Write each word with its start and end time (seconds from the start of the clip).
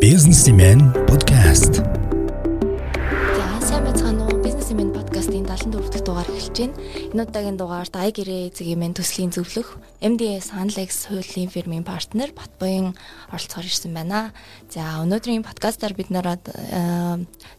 Businessman 0.00 0.92
podcast. 1.06 1.74
За 1.74 2.11
74 5.62 5.94
дахь 5.94 6.02
дугаар 6.02 6.26
эхэлж 6.26 6.58
байна. 6.58 6.74
Энэ 7.14 7.22
удаагийн 7.22 7.54
дугаарт 7.54 7.94
ай 7.94 8.10
гэрээ 8.10 8.50
эзэгийн 8.50 8.98
төслийн 8.98 9.30
зөвлөх 9.30 9.78
MDS 10.02 10.50
Hanlex 10.58 11.06
хуулийн 11.06 11.54
фирмийн 11.54 11.86
партнер 11.86 12.34
Батбоён 12.34 12.98
оролцохоор 13.30 13.70
ирсэн 13.70 13.94
байна. 13.94 14.34
За 14.74 14.98
өнөөдрийн 15.06 15.46
подкастаар 15.46 15.94
бид 15.94 16.10
нараад 16.10 16.42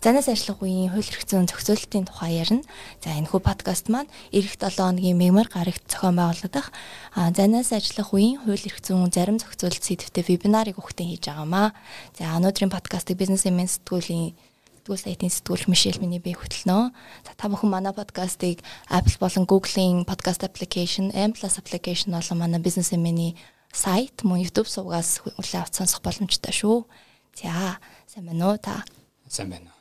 занаас 0.03 0.27
ажиллах 0.27 0.59
үеийн 0.59 0.91
хууль 0.91 1.07
эрх 1.07 1.23
зүйн 1.23 1.47
зохицуулалтын 1.47 2.03
тухай 2.03 2.43
ярина. 2.43 2.67
За 2.99 3.15
энэ 3.15 3.31
хүү 3.31 3.39
подкаст 3.39 3.87
маань 3.87 4.11
эх 4.35 4.51
7 4.51 4.83
хоногийн 4.83 5.15
мегмар 5.15 5.47
гарагт 5.47 5.87
зохион 5.87 6.19
байгуулагдах 6.19 6.75
занаас 7.15 7.71
ажиллах 7.71 8.11
үеийн 8.11 8.43
хууль 8.43 8.67
эрх 8.67 8.83
зүйн 8.83 9.15
зарим 9.15 9.39
зохицуулалт 9.39 9.79
сэдвтэй 9.79 10.27
вебинарыг 10.27 10.75
өгтөн 10.75 11.07
хийж 11.07 11.31
байгаамаа. 11.31 11.71
За 12.19 12.35
өнөөдрийн 12.35 12.67
подкастыг 12.67 13.15
Businessman 13.15 13.71
сэтгүүлийн 13.71 14.35
сэтгүүл 14.83 14.99
сайтын 14.99 15.31
сэтгүүлч 15.31 15.71
Мишель 15.71 16.03
миний 16.03 16.19
бие 16.19 16.35
хөтлөнө. 16.35 16.91
За 17.23 17.31
та 17.39 17.47
бүхэн 17.47 17.71
манай 17.71 17.95
подкастыг 17.95 18.59
Apple 18.91 19.15
болон 19.15 19.47
Google-ийн 19.47 20.03
podcast 20.03 20.43
application, 20.43 21.07
M+ 21.15 21.31
application 21.31 22.11
болон 22.11 22.37
манай 22.43 22.59
Businessman-ийн 22.59 23.39
сайт 23.71 24.27
мөн 24.27 24.43
YouTube 24.43 24.67
сувгаас 24.67 25.23
хүлээн 25.23 25.63
авч 25.63 25.79
сонсох 25.79 26.03
боломжтой 26.03 26.51
шүү. 26.51 26.83
За 27.31 27.79
сайн 28.11 28.27
байна 28.27 28.51
уу 28.51 28.59
та? 28.59 28.83
Сайн 29.31 29.55
байна. 29.55 29.71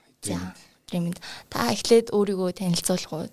Дремэнд 0.86 1.18
та 1.50 1.74
эхлээд 1.74 2.14
өөрийгөө 2.14 2.62
танилцуулах 2.62 3.10
уу? 3.10 3.26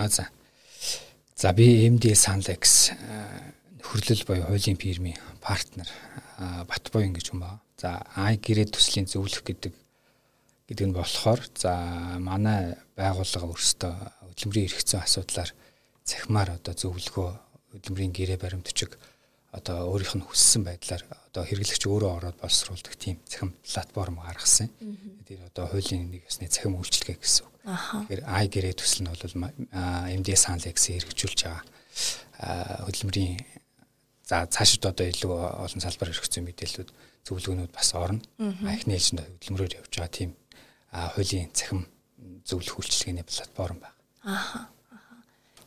А 0.00 0.08
за. 0.08 0.32
За 1.36 1.52
би 1.52 1.84
MD 1.90 2.16
Sanlex 2.16 2.96
нөхөрлөл 3.92 4.24
буюу 4.24 4.48
хуулийн 4.48 4.80
фирмийн 4.80 5.20
партнер 5.44 5.84
Батбоён 6.40 7.12
гэж 7.12 7.28
хүн 7.28 7.44
ба. 7.44 7.60
За 7.76 8.00
ай 8.16 8.40
гэрээ 8.40 8.72
төслийн 8.72 9.04
зөвлөх 9.04 9.44
гэдэг 9.44 9.76
гэдэг 10.64 10.86
нь 10.88 10.96
болохоор 10.96 11.44
за 11.52 12.16
манай 12.16 12.72
байгууллага 12.96 13.52
өөрсдөө 13.52 13.92
хөдөлмөрийн 14.32 14.72
зүйн 14.80 15.04
асуудлаар 15.04 15.52
цахимаар 16.08 16.56
одоо 16.56 16.72
зөвлөгөө 16.72 17.28
хөдөлмөрийн 17.76 18.16
гэрээ 18.16 18.40
баримтчиг 18.40 18.96
одоо 19.52 19.92
өөрийнх 19.92 20.16
нь 20.16 20.24
хүссэн 20.24 20.64
байдлаар 20.64 21.04
одоо 21.28 21.44
хэрэглэгч 21.44 21.84
өөрөө 21.84 22.10
ороод 22.16 22.40
боловсруулдаг 22.40 22.96
тийм 22.96 23.20
цахим 23.28 23.52
платформ 23.60 24.24
гаргасан. 24.24 24.72
Тэгээд 25.28 25.52
одоо 25.52 25.68
хуулийн 25.68 26.08
нэг 26.08 26.24
ясны 26.24 26.48
цахим 26.48 26.80
үйлчилгээ 26.80 27.20
гэсэн 27.20 27.44
үг. 27.44 27.54
Тэгэхээр 28.08 28.24
ай 28.24 28.48
гэрээ 28.48 28.72
төсөл 28.72 29.04
нь 29.04 29.12
бол 29.12 29.52
MD 30.16 30.32
Sanlex-ийг 30.32 31.04
хэрэгжүүлж 31.04 31.40
байгаа 31.44 31.60
хөдөлмөрийн 32.88 33.36
за 34.26 34.46
цаашид 34.46 34.86
одоо 34.86 35.06
илүү 35.06 35.32
олон 35.66 35.80
салбар 35.82 36.10
хэрэгцсэн 36.10 36.46
мэдээллүүд 36.46 36.90
зөвлөгөөнүүд 37.26 37.72
бас 37.74 37.90
орно. 37.94 38.22
Ахны 38.38 38.94
ээлжинд 38.94 39.22
хөдөлмөрөөр 39.22 39.78
явж 39.82 39.92
байгаа 39.92 40.12
тийм 40.12 40.30
хуулийн 40.92 41.50
цахим 41.54 41.86
зөвлөх 42.46 42.78
үйлчилгээний 42.78 43.26
платформ 43.26 43.78
байна. 43.82 43.98
Ааха. 44.22 44.68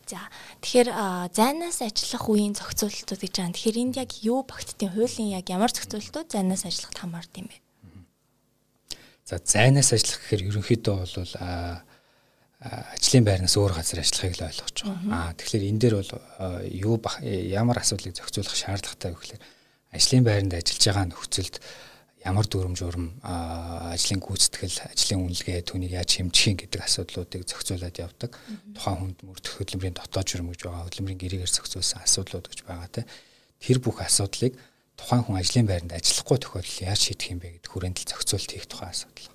За 0.05 0.21
тэгэхээр 0.61 0.89
зайнаас 1.33 1.81
ажиллах 1.81 2.29
үеийн 2.29 2.53
зохицуулалтууд 2.53 3.21
гэж 3.25 3.33
байна. 3.41 3.55
Тэгэхээр 3.57 3.81
энд 3.81 3.95
яг 3.97 4.11
юу 4.21 4.45
багтдیں۔ 4.45 4.93
Хуулийн 4.93 5.33
яг 5.33 5.49
ямар 5.49 5.73
зохицуулалтууд 5.73 6.29
зайнаас 6.29 6.63
ажиллахад 6.69 6.99
хамаард 7.01 7.33
юм 7.41 7.49
бэ? 7.49 7.57
За 9.25 9.41
зайнаас 9.41 9.89
ажиллах 9.97 10.21
гэхээр 10.21 10.53
ерөнхийдөө 10.53 10.93
бол 10.93 11.09
ажлын 12.61 13.25
байрнаас 13.27 13.55
өөр 13.59 13.73
газар 13.75 13.99
ажиллахыг 13.99 14.35
л 14.39 14.47
ойлгож 14.47 14.77
байгаа. 14.83 15.11
Аа 15.11 15.33
тэгэхээр 15.35 15.69
энэ 15.69 15.81
дээр 15.81 15.95
бол 15.99 16.11
юу 16.71 16.95
ямар 17.51 17.77
асуудлыг 17.83 18.15
зохицуулах 18.15 18.55
шаардлагатай 18.55 19.11
вэ 19.11 19.19
гэхээр 19.19 19.43
ажлын 19.91 20.23
байранд 20.23 20.53
ажиллаж 20.55 20.83
байгаа 20.87 21.05
нөхцөлд 21.11 21.55
ямар 22.25 22.47
дүрм 22.49 22.73
журм 22.73 23.21
ажлын 23.21 24.17
гүйцэтгэл, 24.17 24.81
ажлын 24.89 25.29
үнэлгээ 25.29 25.61
түүнийг 25.61 25.93
яаж 25.93 26.09
хэмжих 26.17 26.65
гэдэг 26.65 26.81
асуудлуудыг 26.81 27.45
зохицуулаад 27.45 28.01
явдаг. 28.01 28.33
Тухайн 28.73 28.97
хүнд 28.97 29.17
мөрдөх 29.21 29.53
хөдөлмөрийн 29.61 29.93
дотоод 29.93 30.25
журм 30.25 30.49
гэж 30.49 30.65
байгаа, 30.65 30.89
хөдөлмөрийн 30.89 31.21
гэрээгээр 31.21 31.53
зохицуулсан 31.53 32.01
асуудлууд 32.01 32.49
гэж 32.49 32.59
байгаа 32.65 32.89
те. 32.89 33.05
Тэр 33.61 33.77
бүх 33.77 34.01
асуудлыг 34.01 34.57
тухайн 34.97 35.21
хүн 35.21 35.37
ажлын 35.37 35.69
байранд 35.69 35.93
ажиллахгүй 35.93 36.37
тохиолдолд 36.41 36.81
яаж 36.81 37.01
шийдэх 37.13 37.29
юм 37.29 37.39
бэ 37.45 37.61
гэдэг 37.61 37.71
хүрээндэл 37.71 38.09
зохицуулт 38.09 38.49
хийх 38.49 38.65
тухай 38.65 38.89
асуудал. 38.89 39.29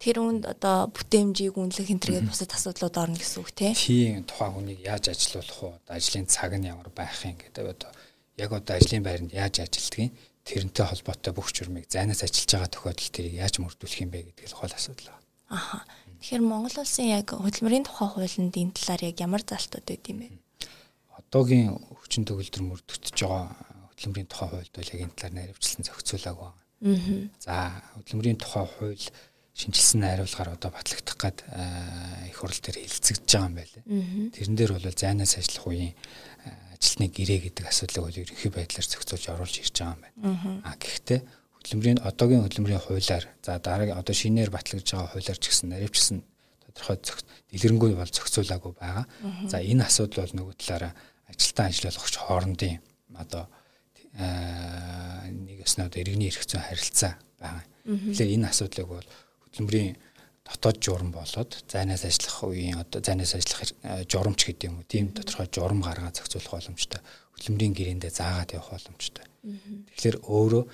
Тэр 0.00 0.16
үнд 0.24 0.48
одоо 0.48 0.88
бүтээмжийг 0.96 1.60
үнэлэх 1.60 1.92
хэмтэргээд 1.92 2.24
бусад 2.24 2.56
асуудлууд 2.56 2.96
орно 2.96 3.20
гэсэн 3.20 3.44
үг 3.44 3.52
тийм. 3.52 3.76
Тийм 3.76 4.24
тухайн 4.24 4.56
хүнийг 4.56 4.80
яаж 4.80 5.12
ажилуулах 5.12 5.60
вэ? 5.60 5.92
Ажлын 5.92 6.24
цаг 6.24 6.56
нь 6.56 6.64
ямар 6.64 6.88
байх 6.88 7.20
юм 7.28 7.36
гэдэг 7.36 7.68
одоо 7.68 7.92
яг 8.40 8.50
одоо 8.56 8.74
ажлын 8.80 9.04
байранд 9.04 9.36
яаж 9.36 9.60
ажилдгийг 9.60 10.16
тэрнтэй 10.48 10.86
холбоотой 10.88 11.32
бүх 11.36 11.52
журмыг 11.52 11.84
зайнаас 11.92 12.24
ажиллаж 12.24 12.48
байгаа 12.48 12.72
тохиолдолд 12.72 13.12
тэрийг 13.12 13.36
яаж 13.44 13.60
мөрдүүлэх 13.60 14.00
юм 14.00 14.10
бэ 14.10 14.32
гэдэг 14.32 14.48
л 14.48 14.56
гол 14.56 14.72
асуудал 14.72 15.12
байна. 15.12 15.28
Аха. 15.52 15.84
Тэгэхээр 16.24 16.42
Монгол 16.48 16.76
улсын 16.80 17.08
яг 17.12 17.28
хөдөлмөрийн 17.36 17.84
тухай 17.84 18.08
хуулинд 18.08 18.56
энэ 18.56 18.72
талаар 18.72 19.02
яг 19.04 19.16
ямар 19.20 19.42
залтууд 19.44 19.84
байд 19.84 20.04
юм 20.08 20.18
бэ? 20.24 20.28
Одоогийн 21.20 21.76
хүчин 21.76 22.24
төгөлдөр 22.24 22.62
мөрдөгдөж 22.64 23.16
байгаа 23.20 23.52
хөдөлмөрийн 23.92 24.28
тухай 24.32 24.48
хуульд 24.48 24.72
бол 24.72 24.92
яг 24.96 25.00
энэ 25.04 25.16
талаар 25.16 25.34
наривчлан 25.36 25.84
зохицуулаагүй 25.84 26.48
байна. 26.48 26.60
Аа. 26.80 27.28
За 27.44 27.54
хөдөлмөрийн 28.00 28.40
тухай 28.40 28.64
хууль 28.64 29.06
шинжилсэн 29.54 30.00
найруулгаар 30.00 30.54
одоо 30.56 30.70
батлагдах 30.70 31.16
гад 31.16 31.38
их 32.28 32.36
хурл 32.38 32.58
дээр 32.60 32.78
хилцэгдэж 32.86 33.28
байгаа 33.28 33.48
юм 33.48 33.56
байлээ. 33.58 33.82
Тэрэн 34.34 34.56
дээр 34.56 34.72
бол 34.76 34.86
зайнаас 34.90 35.34
ажиллах 35.36 35.66
үеийн 35.66 35.94
ажилтны 36.80 37.06
гэрээ 37.12 37.40
гэдэг 37.50 37.64
асуудлыг 37.68 38.04
бол 38.08 38.20
ерөнхий 38.24 38.50
байдлаар 38.50 38.86
зохицуулж 38.88 39.24
оруулж 39.28 39.56
ирж 39.60 39.76
байгаа 39.76 39.94
юм 39.94 40.02
байна. 40.06 40.62
А 40.64 40.72
гэхдээ 40.80 41.20
хөдөлмөрийн 41.60 42.00
одоогийн 42.00 42.44
хөдөлмөрийн 42.46 42.80
хуулиар 42.80 43.24
за 43.44 43.58
дараагийн 43.60 44.00
одоо 44.00 44.14
шинээр 44.16 44.50
батлагдж 44.50 44.88
байгаа 44.88 45.12
хуулиар 45.12 45.38
ч 45.38 45.44
гэсэн 45.52 45.68
наривчсан 45.68 46.24
тодорхой 46.72 46.96
дэлгэрэнгүй 47.52 47.92
бол 48.00 48.08
зохицуулаагүй 48.08 48.72
байгаа. 48.80 49.04
За 49.44 49.60
энэ 49.60 49.84
асуудал 49.84 50.24
бол 50.24 50.34
нөгөө 50.40 50.54
талаараа 50.56 50.92
ажилтан 51.28 51.68
ажиллуулагч 51.68 52.16
хоорондын 52.16 52.80
одоо 53.20 53.44
нэг 54.16 55.58
өснө 55.68 55.86
одоо 55.86 56.00
иргэний 56.00 56.32
эрх 56.32 56.48
зүйн 56.48 56.64
харилцаа 56.64 57.20
байгаа. 57.38 57.64
Тэгэхээр 57.84 58.34
энэ 58.40 58.48
асуудлыг 58.48 58.88
бол 58.88 59.08
хөдөлмөрийн 59.50 59.98
дотоод 60.46 60.78
журам 60.82 61.10
болоод 61.14 61.64
зайнаас 61.70 62.04
ажиллах 62.04 62.38
үеийн 62.48 62.78
одоо 62.82 63.02
зайнаас 63.02 63.34
ажиллах 63.34 63.70
журамч 64.10 64.40
гэдэг 64.46 64.66
юм 64.70 64.82
уу 64.82 64.86
тийм 64.88 65.14
тодорхой 65.14 65.46
журам 65.52 65.82
гаргаад 65.82 66.16
зохицуулах 66.18 66.54
боломжтой 66.54 67.00
хөдөлмөрийн 67.38 67.74
гэрээндээ 67.74 68.12
заагаад 68.12 68.54
явах 68.58 68.70
боломжтой. 68.74 69.24
Тэгэхээр 69.94 70.18
өөрөө 70.28 70.64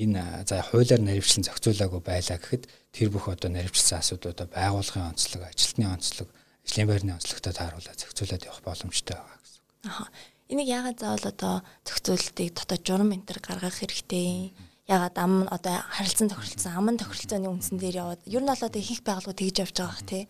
энэ 0.00 0.44
за 0.44 0.62
хуулиар 0.62 1.00
наривчлан 1.00 1.44
зохицуулаагүй 1.48 2.00
байлаа 2.04 2.38
гэхэд 2.38 2.64
тэр 2.92 3.08
бүх 3.10 3.28
одоо 3.32 3.50
наривчсан 3.50 4.00
асуудлуудаа 4.00 4.46
байгууллагын 4.50 5.16
онцлог, 5.16 5.42
ажилтны 5.48 5.86
онцлог, 5.88 6.28
ажлын 6.64 6.88
байрны 6.88 7.12
онцлогтой 7.16 7.52
тааруулаад 7.52 7.98
зохицуулаад 8.00 8.46
явах 8.46 8.62
боломжтой 8.64 9.16
байгаа 9.16 9.38
гэсэн 9.40 9.60
үг. 9.60 9.70
Аха. 9.88 10.04
Энийг 10.50 10.68
яагаад 10.68 10.98
заавал 10.98 11.26
одоо 11.30 11.54
зохицуултыг 11.86 12.48
дотоод 12.54 12.82
журам 12.86 13.14
энэ 13.14 13.26
төр 13.26 13.38
гаргах 13.40 13.76
хэрэгтэй 13.80 14.50
юм? 14.50 14.69
Ягаад 14.90 15.16
ам 15.22 15.46
одоо 15.46 15.78
харилцан 15.94 16.28
тохиролцсон 16.34 16.74
аман 16.74 16.98
тохиролцооны 16.98 17.46
үндсэн 17.46 17.78
дээр 17.78 18.02
яваад 18.02 18.22
ер 18.26 18.42
нь 18.42 18.50
бол 18.50 18.66
одоо 18.66 18.80
ихэнх 18.82 19.06
байгууллагууд 19.06 19.38
тэгж 19.38 19.56
явж 19.62 19.76
байгаа 19.78 19.94
бах 19.94 20.02
тий. 20.02 20.26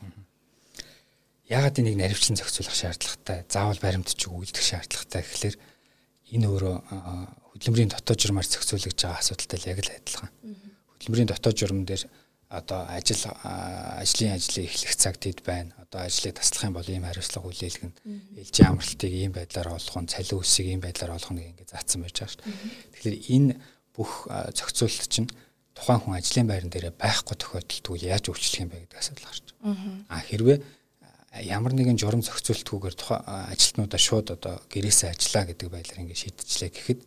Ягаад 1.48 1.80
энийг 1.80 1.96
наривчлан 1.96 2.36
зохицуулах 2.36 2.76
шаардлагатай, 2.76 3.38
заавал 3.48 3.80
баримтчиг 3.80 4.28
үйлдэх 4.28 4.60
шаардлагатай 4.60 5.22
гэхэлэр 5.24 5.56
энэ 6.36 6.46
өөрөө 6.46 6.76
хөдөлмөрийн 7.56 7.90
дотоод 7.90 8.20
журмаар 8.20 8.46
зохицуулж 8.46 8.84
байгаа 8.84 9.18
асуудалтай 9.18 9.58
яг 9.72 9.80
л 9.80 9.96
адилхан. 9.96 10.30
Хөдөлмөрийн 10.92 11.30
дотоод 11.32 11.56
журам 11.56 11.82
дээр 11.88 12.04
одоо 12.50 12.84
ажил 12.86 13.22
ажлын 13.32 14.34
ажлыг 14.36 14.66
эхлэх 14.68 14.94
цаг 14.94 15.16
тэд 15.18 15.42
байна. 15.42 15.74
Одоо 15.80 16.06
ажлыг 16.06 16.34
таслах 16.38 16.68
юм 16.68 16.74
бол 16.74 16.86
ийм 16.86 17.06
хариуцлага 17.06 17.46
хүлээлгэн 17.46 17.92
ээлжийн 18.38 18.68
амралтыг 18.70 19.10
ийм 19.10 19.32
байдлаар 19.34 19.74
олох 19.74 19.96
нь, 20.02 20.10
цалин 20.10 20.38
үсийг 20.38 20.66
ийм 20.66 20.82
байдлаар 20.82 21.14
олох 21.14 21.30
нь 21.30 21.46
ингэ 21.46 21.70
заасан 21.70 22.02
байж 22.02 22.14
байгаа 22.18 22.34
шүү 22.34 22.42
дээ. 22.42 22.58
Тэгэхээр 22.90 23.16
энэ 23.34 23.52
бүх 23.96 24.28
зохицуулалт 24.28 25.10
чинь 25.10 25.28
тухайн 25.74 26.00
хүн 26.00 26.18
ажлын 26.18 26.48
байран 26.48 26.70
дээр 26.70 26.92
байхгүй 26.94 27.36
тохиолдолд 27.36 28.02
яаж 28.02 28.24
өөрчлөх 28.28 28.62
юм 28.62 28.70
бэ 28.70 28.84
гэдэг 28.86 28.98
асуудал 29.00 29.26
гарч 29.26 29.44
байгаа. 29.60 29.76
А 30.08 30.20
хэрвээ 30.20 30.58
ямар 31.46 31.72
нэгэн 31.72 31.98
журам 31.98 32.22
зохицуултгүйгээр 32.26 32.96
тухайн 32.98 33.22
ажилтнуудаа 33.54 34.00
шууд 34.00 34.28
одоо 34.34 34.54
гэрээсээ 34.68 35.14
ажиллаа 35.14 35.44
гэдэг 35.48 35.68
байдлаар 35.70 36.02
ингэ 36.04 36.18
шийдчихлээ 36.18 36.70
гэхэд 36.74 37.00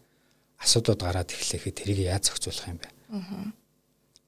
асуудлууд 0.63 1.01
гараад 1.03 1.29
эхлэхэд 1.31 1.75
тэрийг 1.75 1.99
яаж 2.07 2.31
зохицуулах 2.31 2.71
юм 2.71 2.79
бэ? 2.79 2.87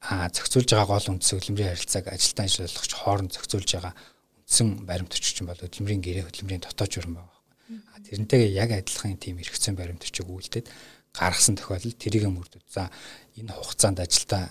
Аа 0.03 0.27
зохицуулж 0.29 0.69
байгаа 0.69 0.89
гол 0.93 1.11
үндс 1.15 1.31
хөдөлмөрийн 1.31 1.71
харилцааг 1.73 2.05
ажилтан 2.11 2.45
ажиллуулагч 2.45 2.91
хооронд 2.93 3.31
зохицуулж 3.33 3.69
байгаа 3.71 3.93
үндсэн 4.45 4.67
баримт 4.85 5.15
өчгч 5.15 5.37
бол 5.47 5.57
хөдөлмөрийн 5.63 6.03
гэрээ 6.03 6.27
хөдөлмөрийн 6.27 6.63
дотоод 6.67 6.91
журам 6.91 7.15
байгаа 7.17 7.35
тэрнтэйгээ 8.05 8.51
яг 8.53 8.69
адилхан 8.71 9.17
тийм 9.17 9.41
эргэцэн 9.41 9.73
баримт 9.73 10.05
өчг 10.05 10.29
үйлдээд 10.29 10.69
гаргасан 11.19 11.55
тохиолдолд 11.55 11.97
тэрийг 11.97 12.27
мөрдөд. 12.29 12.63
За 12.69 12.91
энэ 13.35 13.51
хугацаанд 13.51 13.99
ажилдаа 13.99 14.43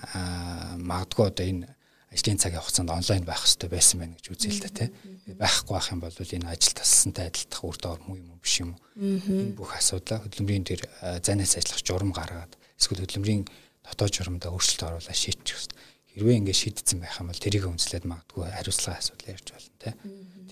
магадгүй 0.81 1.25
одоо 1.28 1.44
энэ 1.46 1.69
ажлын 2.14 2.38
цагийн 2.38 2.62
хугацаанд 2.62 2.90
онлайн 2.94 3.25
байх 3.26 3.43
хэрэгтэй 3.43 3.70
байсан 3.70 3.96
байна 4.00 4.14
гэж 4.14 4.26
үзээ 4.31 4.52
л 4.55 4.62
да 4.62 4.70
тий. 4.70 4.88
Байхгүй 5.34 5.75
байх 5.75 5.88
юм 5.90 6.00
бол 6.00 6.14
энэ 6.14 6.46
ажил 6.46 6.75
тассантай 6.78 7.26
адилдах 7.26 7.62
үр 7.64 7.76
дагавар 7.81 8.02
муу 8.06 8.16
юм 8.16 8.28
уу 8.31 8.38
биш 8.38 8.55
юм 8.62 8.70
уу? 8.75 8.81
Энэ 8.94 9.58
бүх 9.58 9.75
асуудлаа 9.75 10.22
хөдөлмөрийн 10.22 10.64
дээр 10.64 10.82
занаас 11.26 11.58
ажиллах 11.58 11.82
журам 11.82 12.12
гаргаад 12.14 12.52
эсвэл 12.78 13.02
хөдөлмөрийн 13.02 13.43
дотоод 13.82 14.14
журамдаа 14.14 14.55
өөрчлөлт 14.55 14.87
оруулаад 14.87 15.19
шийдчих 15.19 15.58
хэрэгтэй. 15.58 15.78
Хэрвээ 16.14 16.38
ингэ 16.38 16.55
шийдсэн 16.55 16.99
байх 17.02 17.19
юм 17.19 17.28
бол 17.34 17.43
тэрийг 17.43 17.66
үнслээд 17.66 18.06
магадгүй 18.06 18.46
хариуцлагын 18.46 19.00
асуудал 19.02 19.32
ярьж 19.34 19.49
болно 19.50 19.75
тий. 19.82 19.94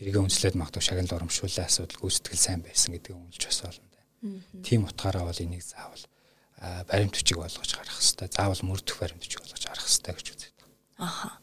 Тэрийг 0.03 0.17
үнслээд 0.19 0.59
магадгүй 0.59 0.83
шагнал 0.83 1.15
урамшууллаа 1.23 1.67
асуудал 1.71 2.03
гүйцэтгэл 2.03 2.43
сайн 2.43 2.61
байсан 2.67 2.91
гэдгийг 2.99 3.15
үнэлж 3.15 3.43
бас 3.47 3.61
болно. 3.63 3.92
Тийм 4.63 4.87
утгаараа 4.87 5.27
бол 5.27 5.43
энийг 5.43 5.63
заавал 5.63 6.03
баримт 6.87 7.19
бичиг 7.19 7.39
болгож 7.39 7.75
гарах 7.75 7.99
хэрэгтэй. 7.99 8.29
Заавал 8.31 8.63
мөрдөх 8.63 8.97
баримт 9.03 9.23
бичиг 9.23 9.43
болгож 9.43 9.65
гарах 9.67 9.83
хэрэгтэй 9.83 10.15
гэж 10.15 10.27
үздэг. 10.31 10.67
Аха. 10.99 11.43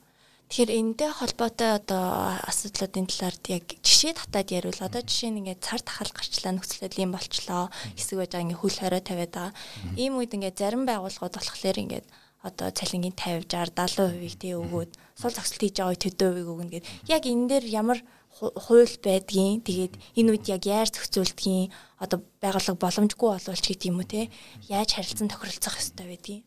Тэгэхээр 0.49 0.71
энэтэй 0.81 1.11
холбоотой 1.13 1.77
одоо 1.77 2.39
асуудлуудын 2.49 3.05
талаар 3.05 3.37
яг 3.53 3.65
жишээ 3.85 4.17
татаад 4.17 4.49
ярил. 4.49 4.81
Одоо 4.81 5.05
жишээ 5.05 5.29
нь 5.29 5.45
ингээд 5.45 5.61
цар 5.61 5.83
тахал 5.83 6.09
гарчлаа 6.09 6.57
нөхцөлөд 6.57 6.97
юм 6.97 7.13
болчлоо. 7.13 7.69
Хэсэг 7.93 8.17
байж 8.17 8.31
байгаа 8.33 8.45
ингээд 8.49 8.61
хөл 8.63 8.77
хорой 8.81 9.03
тавиад 9.05 9.29
байгаа. 9.29 9.53
Ийм 9.93 10.17
үед 10.17 10.33
ингээд 10.33 10.57
зарим 10.57 10.89
байгууллагууд 10.89 11.37
болохоор 11.37 11.77
ингээд 11.85 12.07
одоо 12.41 12.71
цалингийн 12.71 13.13
50 13.13 13.45
60 13.45 13.77
70%-ийг 13.77 14.35
тий 14.41 14.55
өгөөд 14.57 14.91
сул 15.19 15.35
зогсолт 15.35 15.61
хийж 15.61 15.77
байгаа 15.83 16.01
төдөө 16.01 16.29
хувийг 16.31 16.49
өгнө 16.49 16.71
гэд. 16.73 16.85
Яг 17.11 17.23
энэ 17.29 17.45
дээр 17.51 17.65
ямар 17.69 17.99
хууль 18.37 18.95
байдгийн 19.03 19.59
тэгээд 19.65 19.93
энэ 20.15 20.29
үед 20.31 20.45
яг 20.47 20.63
яаж 20.63 20.95
зохицуулдгийн 20.95 21.73
одоо 21.99 22.23
байгууллага 22.39 22.79
боломжгүй 22.79 23.29
болвол 23.35 23.59
ч 23.59 23.75
гэдэм 23.75 23.91
юм 23.91 23.99
уу 23.99 24.07
те 24.07 24.31
яаж 24.71 24.95
харилцан 24.95 25.27
тохиролцох 25.27 25.75
ёстой 25.75 26.07
байдгийг. 26.07 26.45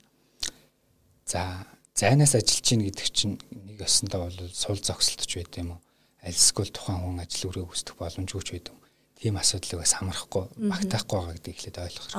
За 1.26 1.66
зайнаас 1.92 2.32
ажиллаж 2.32 2.64
гин 2.64 2.82
гэдэг 2.88 3.08
чинь 3.12 3.36
нэг 3.52 3.84
ясандаа 3.84 4.24
бол 4.24 4.38
сул 4.56 4.80
зогсолтч 4.80 5.30
байд 5.36 5.52
юм 5.60 5.76
уу? 5.76 5.80
Альсгүй 6.24 6.70
тухайн 6.72 7.02
хүн 7.02 7.20
ажил 7.20 7.50
үрээ 7.52 7.66
үүсдэх 7.68 7.98
боломжгүй 8.00 8.42
ч 8.46 8.48
байд 8.56 8.66
юм. 8.72 8.78
Тийм 9.20 9.36
асуудлыг 9.36 9.84
бас 9.84 9.92
хамрахгүй 9.98 10.44
багтаахгүй 10.56 11.16
байгаа 11.18 11.34
гэдгийг 11.36 11.56
эхлээд 11.60 11.78
ойлгох. 11.82 12.10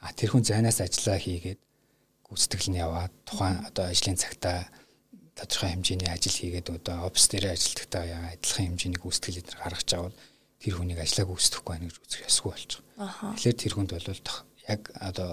А 0.00 0.08
тэр 0.14 0.30
хүн 0.32 0.44
зайнаас 0.46 0.80
ажиллаа 0.80 1.18
хийгээд 1.18 1.60
гүйцэтгэл 2.30 2.70
нь 2.70 2.80
яваад 2.80 3.12
тухайн 3.26 3.58
одоо 3.66 3.90
ажлын 3.90 4.16
цагтаа 4.16 4.70
тодорхой 5.36 5.70
хэмжээний 5.74 6.10
ажил 6.10 6.34
хийгээд 6.34 6.68
одоо 6.70 7.06
офис 7.08 7.28
дээр 7.28 7.54
ажилтгатаа 7.54 8.04
адилхан 8.34 8.66
хэмжээний 8.74 9.00
гүйцэтгэл 9.00 9.40
эдгээр 9.40 9.62
гаргаж 9.62 9.90
авал 9.94 10.16
тэр 10.60 10.74
хүнийг 10.76 11.00
ажлаа 11.00 11.26
гүйцэтгэхгүй 11.28 11.72
байна 11.72 11.88
гэж 11.88 11.96
үзэх 12.04 12.28
ёсгүй 12.28 12.52
байгаа. 12.52 13.32
Тэгэхээр 13.36 13.60
тэр 13.60 13.72
хүнд 13.74 13.90
бол 13.96 14.08
яг 14.68 14.82
одоо 15.00 15.30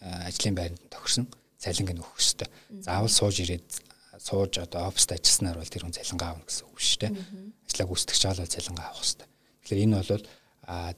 ажлын 0.00 0.54
байранд 0.54 0.82
тохирсон 0.92 1.26
цалинг 1.58 1.90
нь 1.92 2.02
өгөх 2.02 2.20
ёстой. 2.20 2.48
Заавал 2.84 3.10
сууж 3.10 3.36
ирээд 3.42 3.66
сууж 4.22 4.52
одоо 4.62 4.86
оффист 4.86 5.12
ажилласнаар 5.12 5.58
бол 5.58 5.72
тэр 5.72 5.82
хүн 5.82 5.96
цалингаа 5.96 6.30
авна 6.36 6.46
гэсэн 6.46 6.66
үг 6.70 6.78
шүү 6.78 7.00
дээ. 7.02 7.12
Ажлаа 7.66 7.86
гүйцэтгэж 7.90 8.22
байгаа 8.22 8.44
бол 8.44 8.54
цалингаа 8.54 8.86
авах 8.86 9.02
ёстой. 9.02 9.28
Тэгэхээр 9.66 9.84
энэ 9.84 9.96
бол 9.98 10.24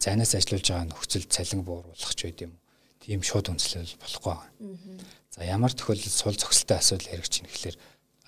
зайнаас 0.03 0.33
ажиллаж 0.35 0.67
байгаа 0.69 0.87
нөхцөл 0.93 1.27
цалин 1.29 1.63
бууруулах 1.65 2.15
ч 2.15 2.21
байд 2.29 2.39
юм. 2.45 2.53
Тийм 3.01 3.21
шууд 3.25 3.49
үнслэл 3.49 3.97
болохгүй. 4.01 4.37
За 5.33 5.41
ямар 5.45 5.73
тохиолдолд 5.73 6.13
сул 6.13 6.37
зохистой 6.37 6.79
асуудал 6.81 7.09
хэрэгж 7.09 7.33
чинь 7.33 7.49
гэхэлэр 7.49 7.77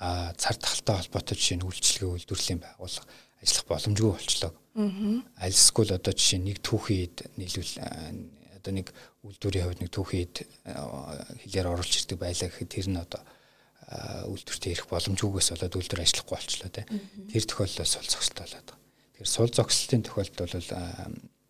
цар 0.00 0.56
тахалтай 0.56 0.96
холбоотой 0.96 1.36
жишээ 1.36 1.58
нь 1.60 1.66
үйлчлэгээ 1.68 2.08
үйлдвэрлэлийн 2.08 2.60
байгууллага 2.64 3.06
ажиллах 3.44 3.66
боломжгүй 3.68 4.10
болчлоо. 4.16 4.52
Альсгүй 5.36 5.84
л 5.84 5.96
одоо 5.96 6.12
жишээ 6.16 6.40
нэг 6.40 6.58
түүхийд 6.64 7.16
нийлүүл 7.36 7.72
одоо 8.60 8.72
нэг 8.72 8.88
үйлдвэрийн 9.24 9.64
хувьд 9.68 9.80
нэг 9.84 9.90
түүхийд 9.92 10.34
хэлээр 11.44 11.68
оруулж 11.68 11.92
ирдэг 12.00 12.18
байлаа 12.20 12.48
гэхэд 12.48 12.72
тэр 12.72 12.88
нь 12.88 13.00
одоо 13.00 13.22
үйлдвэртээ 14.30 14.72
ирэх 14.72 14.88
боломжгүйгээс 14.88 15.48
болоод 15.52 15.76
үйлдвэр 15.76 16.04
ажиллахгүй 16.04 16.36
болчлоо 16.36 16.70
те. 16.72 16.88
Тэр 17.28 17.44
тохиолдолд 17.44 17.88
сул 17.90 18.06
зогсолт 18.08 18.38
болоод 18.40 18.68
байгаа. 18.70 18.78
Тэгэхээр 19.20 19.34
сул 19.34 19.50
зогсолтын 19.50 20.02
тохиолдолд 20.04 20.52
бол 20.54 20.70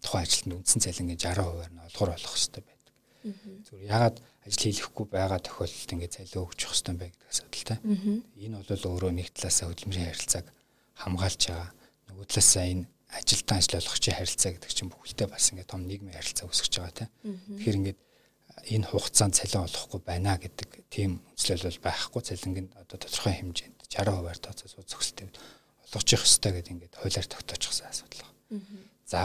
тухайн 0.00 0.24
ажилтнад 0.24 0.58
үндсэн 0.58 0.80
цалингийн 0.80 1.20
60%-аар 1.20 1.70
нь 1.70 1.84
олгор 1.84 2.10
болох 2.14 2.32
хэрэгтэй 2.34 2.62
байдаг. 2.64 2.94
Зүгээр 3.68 3.90
ягаад 3.92 4.16
ажил 4.46 4.72
хийхгүй 4.72 5.06
байгаа 5.10 5.40
тохиолдолд 5.44 5.92
ингээд 5.92 6.16
цалин 6.16 6.44
өгч 6.44 6.60
явах 6.64 6.74
хэрэгтэй 6.76 6.96
бай 6.96 7.10
гэдэг 7.12 7.28
асуудал 7.28 7.64
те. 7.68 7.76
Энэ 8.40 8.56
бол 8.64 8.84
өөрөө 8.88 9.12
нэг 9.12 9.28
талаасаа 9.36 9.68
хөдөлмөрийн 9.68 10.08
харилцааг 10.08 10.46
хамгаалж 10.96 11.42
байгаа. 11.48 11.70
Нөгөө 12.08 12.26
талаасаа 12.30 12.64
энэ 12.72 12.84
ажилтан 13.10 13.58
ажил 13.58 13.80
олгогчийн 13.80 14.16
харилцаа 14.16 14.50
гэдэг 14.54 14.70
чинь 14.72 14.90
бүхэлдээ 14.90 15.28
бас 15.28 15.44
ингээд 15.50 15.70
том 15.70 15.82
нийгмийн 15.84 16.16
харилцаа 16.16 16.46
үүсгэж 16.48 16.72
байгаа 16.78 16.96
тийм. 16.96 17.10
Тэгэхээр 17.58 17.78
ингээд 17.80 18.00
энэ 18.70 18.86
хугацаанд 18.88 19.34
цалин 19.34 19.66
олохгүй 19.66 20.00
байна 20.04 20.38
гэдэг 20.38 20.68
тийм 20.88 21.20
үндэслэл 21.34 21.66
бол 21.68 21.84
байхгүй 21.84 22.22
цалингийн 22.22 22.68
одоо 22.76 22.96
тодорхой 22.98 23.34
хэмжээнд 23.34 23.78
60%-аар 23.90 24.38
тооцоо 24.38 24.68
сууд 24.68 24.88
зөксөлтэй 24.88 25.28
олгож 25.90 26.08
явах 26.14 26.26
хэрэгтэй 26.28 26.52
гэдэг 26.54 26.72
ингээд 26.74 26.94
хуулиар 27.00 27.28
тогтоочихсан 27.28 27.88
асуудал 27.90 28.22
байна. 28.22 28.34
За 29.06 29.20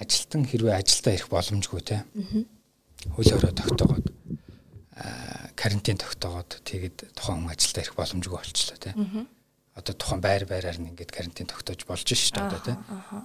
ажилтан 0.00 0.42
хэрвээ 0.44 0.74
ажилдаа 0.76 1.12
ирэх 1.16 1.28
боломжгүй 1.32 1.80
тийм. 3.02 3.12
Хуулиараа 3.18 3.52
тогтоогоод 3.52 4.06
карантин 5.58 5.98
тогтоогоод 5.98 6.50
тэгээд 6.62 6.96
тухайн 7.18 7.44
хүн 7.44 7.52
ажилдаа 7.52 7.82
ирэх 7.82 7.98
боломжгүй 7.98 8.38
болчихлоо 8.38 8.78
тийм 8.78 9.26
одоо 9.74 9.94
тухайн 9.96 10.20
байр 10.20 10.44
байраар 10.44 10.76
нь 10.76 10.92
ингээд 10.92 11.12
карантин 11.12 11.48
тогтоож 11.48 11.80
болж 11.88 12.04
шүү 12.04 12.36
дээ 12.36 12.44
одоо 12.44 12.60
тийм. 12.60 12.78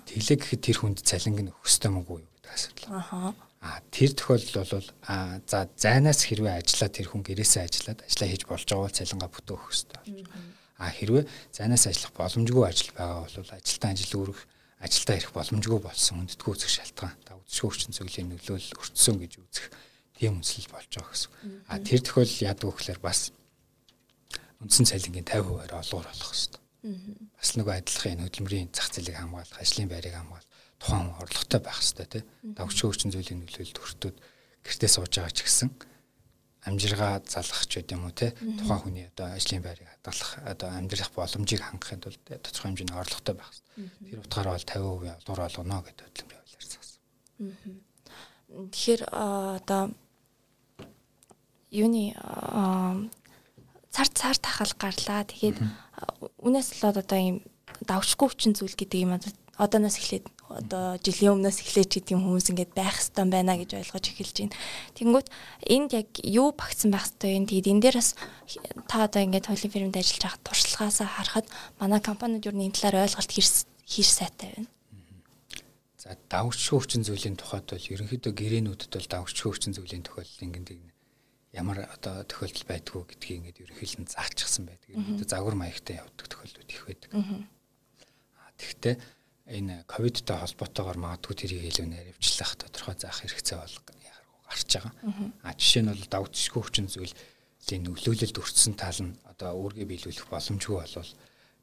Тэглээ 0.07 0.37
гэхэд 0.39 0.63
тэр 0.63 0.77
хүнд 0.79 0.99
цалинг 1.03 1.39
нь 1.43 1.51
өгөх 1.51 1.67
ёстой 1.67 1.91
мөн 1.91 2.07
үү 2.07 2.23
гэдэг 2.23 2.51
асуудал. 2.55 3.35
Аа 3.59 3.79
тэр 3.91 4.11
тохиолдол 4.15 4.63
бол 4.63 4.89
аа 5.11 5.43
за 5.43 5.67
зайнаас 5.75 6.23
хэрвээ 6.23 6.55
ажиллаад 6.63 6.93
тэр 6.95 7.07
хүн 7.11 7.23
гэрээсээ 7.27 7.67
ажиллаад 7.67 7.99
ажиллаа 8.07 8.29
хийж 8.31 8.43
болж 8.47 8.63
байгаа 8.63 8.85
бол 8.87 8.95
цалингаа 8.95 9.31
бүтээх 9.35 9.63
ёстой 9.67 9.97
болж. 9.99 10.23
Аа 10.79 10.91
хэрвээ 10.95 11.23
зайнаас 11.51 11.83
ажиллах 11.83 12.13
боломжгүй 12.15 12.63
ажил 12.63 12.91
байгаа 12.95 13.19
бол 13.27 13.51
ажилтан 13.51 13.91
ажил 13.91 14.13
үүрэх 14.15 14.39
ажилдаа 14.77 15.15
ирэх 15.17 15.33
боломжгүй 15.33 15.79
болсон 15.81 16.21
хүндэтгэл 16.21 16.51
үүсэх 16.53 16.71
шалтгаан 16.71 17.17
та 17.25 17.33
үдшгүй 17.37 17.69
хүчин 17.73 17.93
зүйлийн 17.97 18.29
нөлөөлөл 18.29 18.77
өртсөн 18.77 19.15
гэж 19.17 19.33
үзэх 19.41 19.67
тийм 20.13 20.37
үндэслэл 20.37 20.73
болж 20.73 20.91
байгаа 20.93 21.13
гэсэн. 21.13 21.31
Аа 21.69 21.79
тэр 21.81 22.01
тохиолдол 22.05 22.45
яадаг 22.45 22.69
гэхээр 22.77 23.01
бас 23.01 23.19
үндсэн 24.61 24.85
цалингийн 24.85 25.25
50%-аар 25.25 25.73
олгоор 25.81 26.05
болох 26.05 26.29
хэрэгтэй. 26.29 26.61
Бас 27.37 27.49
нөгөө 27.57 27.73
адилхан 27.73 28.21
хөдөлмөрийн 28.25 28.69
зах 28.73 28.89
зээлийг 28.93 29.17
хамгаалах, 29.17 29.61
ажлын 29.61 29.89
байрыг 29.89 30.13
хамгаалах 30.13 30.49
тухайн 30.77 31.09
орлоготой 31.17 31.61
байх 31.61 31.79
хэрэгтэй 31.81 32.07
тий. 32.09 32.23
Давч 32.53 32.77
өөрчн 32.85 33.13
зүйлийн 33.13 33.41
нөлөөлөлд 33.45 33.81
өртөөд 33.81 34.17
гэртээ 34.61 34.89
сууж 34.93 35.13
байгаа 35.17 35.33
ч 35.33 35.41
гэсэн 35.41 35.69
амжиргаа 36.67 37.23
залгах 37.23 37.63
ч 37.71 37.79
гэдэм 37.79 38.03
үү 38.03 38.13
те 38.13 38.27
тухайн 38.59 38.81
хүний 38.83 39.05
одоо 39.07 39.31
ажлын 39.31 39.63
байрыг 39.63 39.87
хадгалах 39.87 40.31
одоо 40.43 40.69
амьдрах 40.75 41.11
боломжийг 41.15 41.63
хангахын 41.63 42.03
тулд 42.03 42.21
тодорхой 42.27 42.67
хэмжээний 42.75 42.99
орлоготой 42.99 43.35
байх 43.39 43.51
хэрэгтэй. 43.55 44.11
Тэр 44.11 44.19
утгаараа 44.27 44.53
бол 44.53 44.67
50% 44.67 45.15
олгор 45.23 45.41
олгоно 45.47 45.77
гэдэг 45.87 46.05
хөдөлмөрийн 46.05 46.43
хуулиар 46.43 46.67
заасан. 46.67 46.99
Тэгэхээр 48.71 49.01
одоо 49.07 49.83
юуны 51.71 52.15
цар 53.91 54.07
цар 54.13 54.37
тахал 54.37 54.73
гарлаа. 54.77 55.23
Тэгээд 55.23 55.57
үнээс 56.43 56.69
болоод 56.77 57.01
одоо 57.01 57.17
ийм 57.19 57.37
давшгүй 57.85 58.27
хүчин 58.29 58.53
зүйл 58.53 58.75
гэдэг 58.77 58.99
юм 59.03 59.13
одооноос 59.57 59.97
эхлээд 59.97 60.25
одоо 60.47 60.95
жилийн 61.03 61.35
өмнөөс 61.35 61.59
эхлэж 61.59 61.99
гэдэг 61.99 62.15
юм 62.15 62.23
хүмүүс 62.23 62.53
ингээд 62.55 62.71
байх 62.71 62.97
хэвээр 63.03 63.29
байна 63.33 63.59
гэж 63.59 63.75
ойлгож 63.75 64.05
эхэлж 64.07 64.35
байна. 64.47 64.55
Тэнгүүт 64.95 65.27
энд 65.67 65.91
яг 65.91 66.09
юу 66.23 66.55
багтсан 66.55 66.93
байх 66.93 67.11
хэвээр 67.11 67.37
юм. 67.41 67.45
Тэгээд 67.51 67.71
энэ 67.73 67.83
дээр 67.83 67.97
бас 67.99 68.15
та 68.87 69.09
одоо 69.09 69.21
ингээд 69.27 69.49
хуулийн 69.51 69.73
фирмд 69.73 69.97
ажиллаж 69.99 70.23
байгаа 70.23 70.45
туршлагаасаа 70.47 71.09
харахад 71.09 71.47
манай 71.81 71.99
компаниуд 71.99 72.47
юу 72.47 72.55
нэг 72.55 72.79
талаар 72.79 73.09
ойлголт 73.09 73.31
хийш 73.33 74.09
сайтай 74.13 74.55
байна. 74.55 74.71
За 75.99 76.15
давшгүй 76.31 76.79
хүчин 76.79 77.03
зүйлийн 77.03 77.35
тухайд 77.35 77.67
бол 77.67 77.91
ерөнхийдөө 77.91 78.31
гэрээнүүдэд 78.31 78.93
бол 78.95 79.11
давшгүй 79.11 79.51
хүчин 79.51 79.75
зүйлийн 79.75 80.07
тохиолдол 80.07 80.47
ингээд 80.47 80.69
ямар 81.51 81.89
одоо 81.91 82.23
тохиолдол 82.23 82.69
байдгүй 82.69 83.03
гэдгийг 83.11 83.37
ингээд 83.41 83.61
ерөнхийдөө 83.67 84.07
заачихсан 84.15 84.69
байдаг. 84.69 84.87
Ерөнхийдөө 84.93 85.27
загвар 85.27 85.55
маягтай 85.59 85.99
явдаг 85.99 86.25
тохиолдлууд 86.31 86.69
их 86.71 86.83
байдаг. 86.87 87.09
Тэгвэл 88.61 89.01
энэ 89.47 89.83
ковидтай 89.87 90.37
холбоотойгоор 90.43 90.99
магадгүй 90.99 91.35
тэрийг 91.35 91.63
илүү 91.71 91.87
наривчлах 91.87 92.53
тодорхой 92.59 92.95
заах 92.99 93.19
хэрэгцээ 93.23 93.57
бол 93.57 93.75
яхаргүй 94.03 94.39
гарч 94.43 94.69
байгаа. 94.75 94.93
Аа 95.47 95.55
жишээ 95.55 95.81
нь 95.83 95.91
бол 95.91 96.05
давтшгүй 96.11 96.61
хүчин 96.63 96.87
зүйлийн 96.91 97.83
нөлөөлөлд 97.87 98.37
өртсөн 98.43 98.75
тал 98.75 98.99
нь 99.03 99.15
одоо 99.23 99.51
үүргээ 99.55 99.87
биелүүлэх 99.87 100.27
боломжгүй 100.27 100.75
болвол 100.75 101.11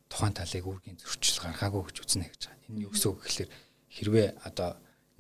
тухайн 0.08 0.34
талыг 0.36 0.64
үүргийн 0.64 0.98
зөрчил 1.00 1.38
гаргаагүй 1.44 1.82
гэж 1.92 1.96
үзнэ 2.00 2.26
гэж 2.28 2.42
байгаа. 2.48 2.68
Энэ 2.68 2.82
юу 2.88 2.92
гэсэн 2.92 3.10
үг 3.12 3.20
гэхээр 3.24 3.50
хэрвээ 3.94 4.28
одоо 4.48 4.70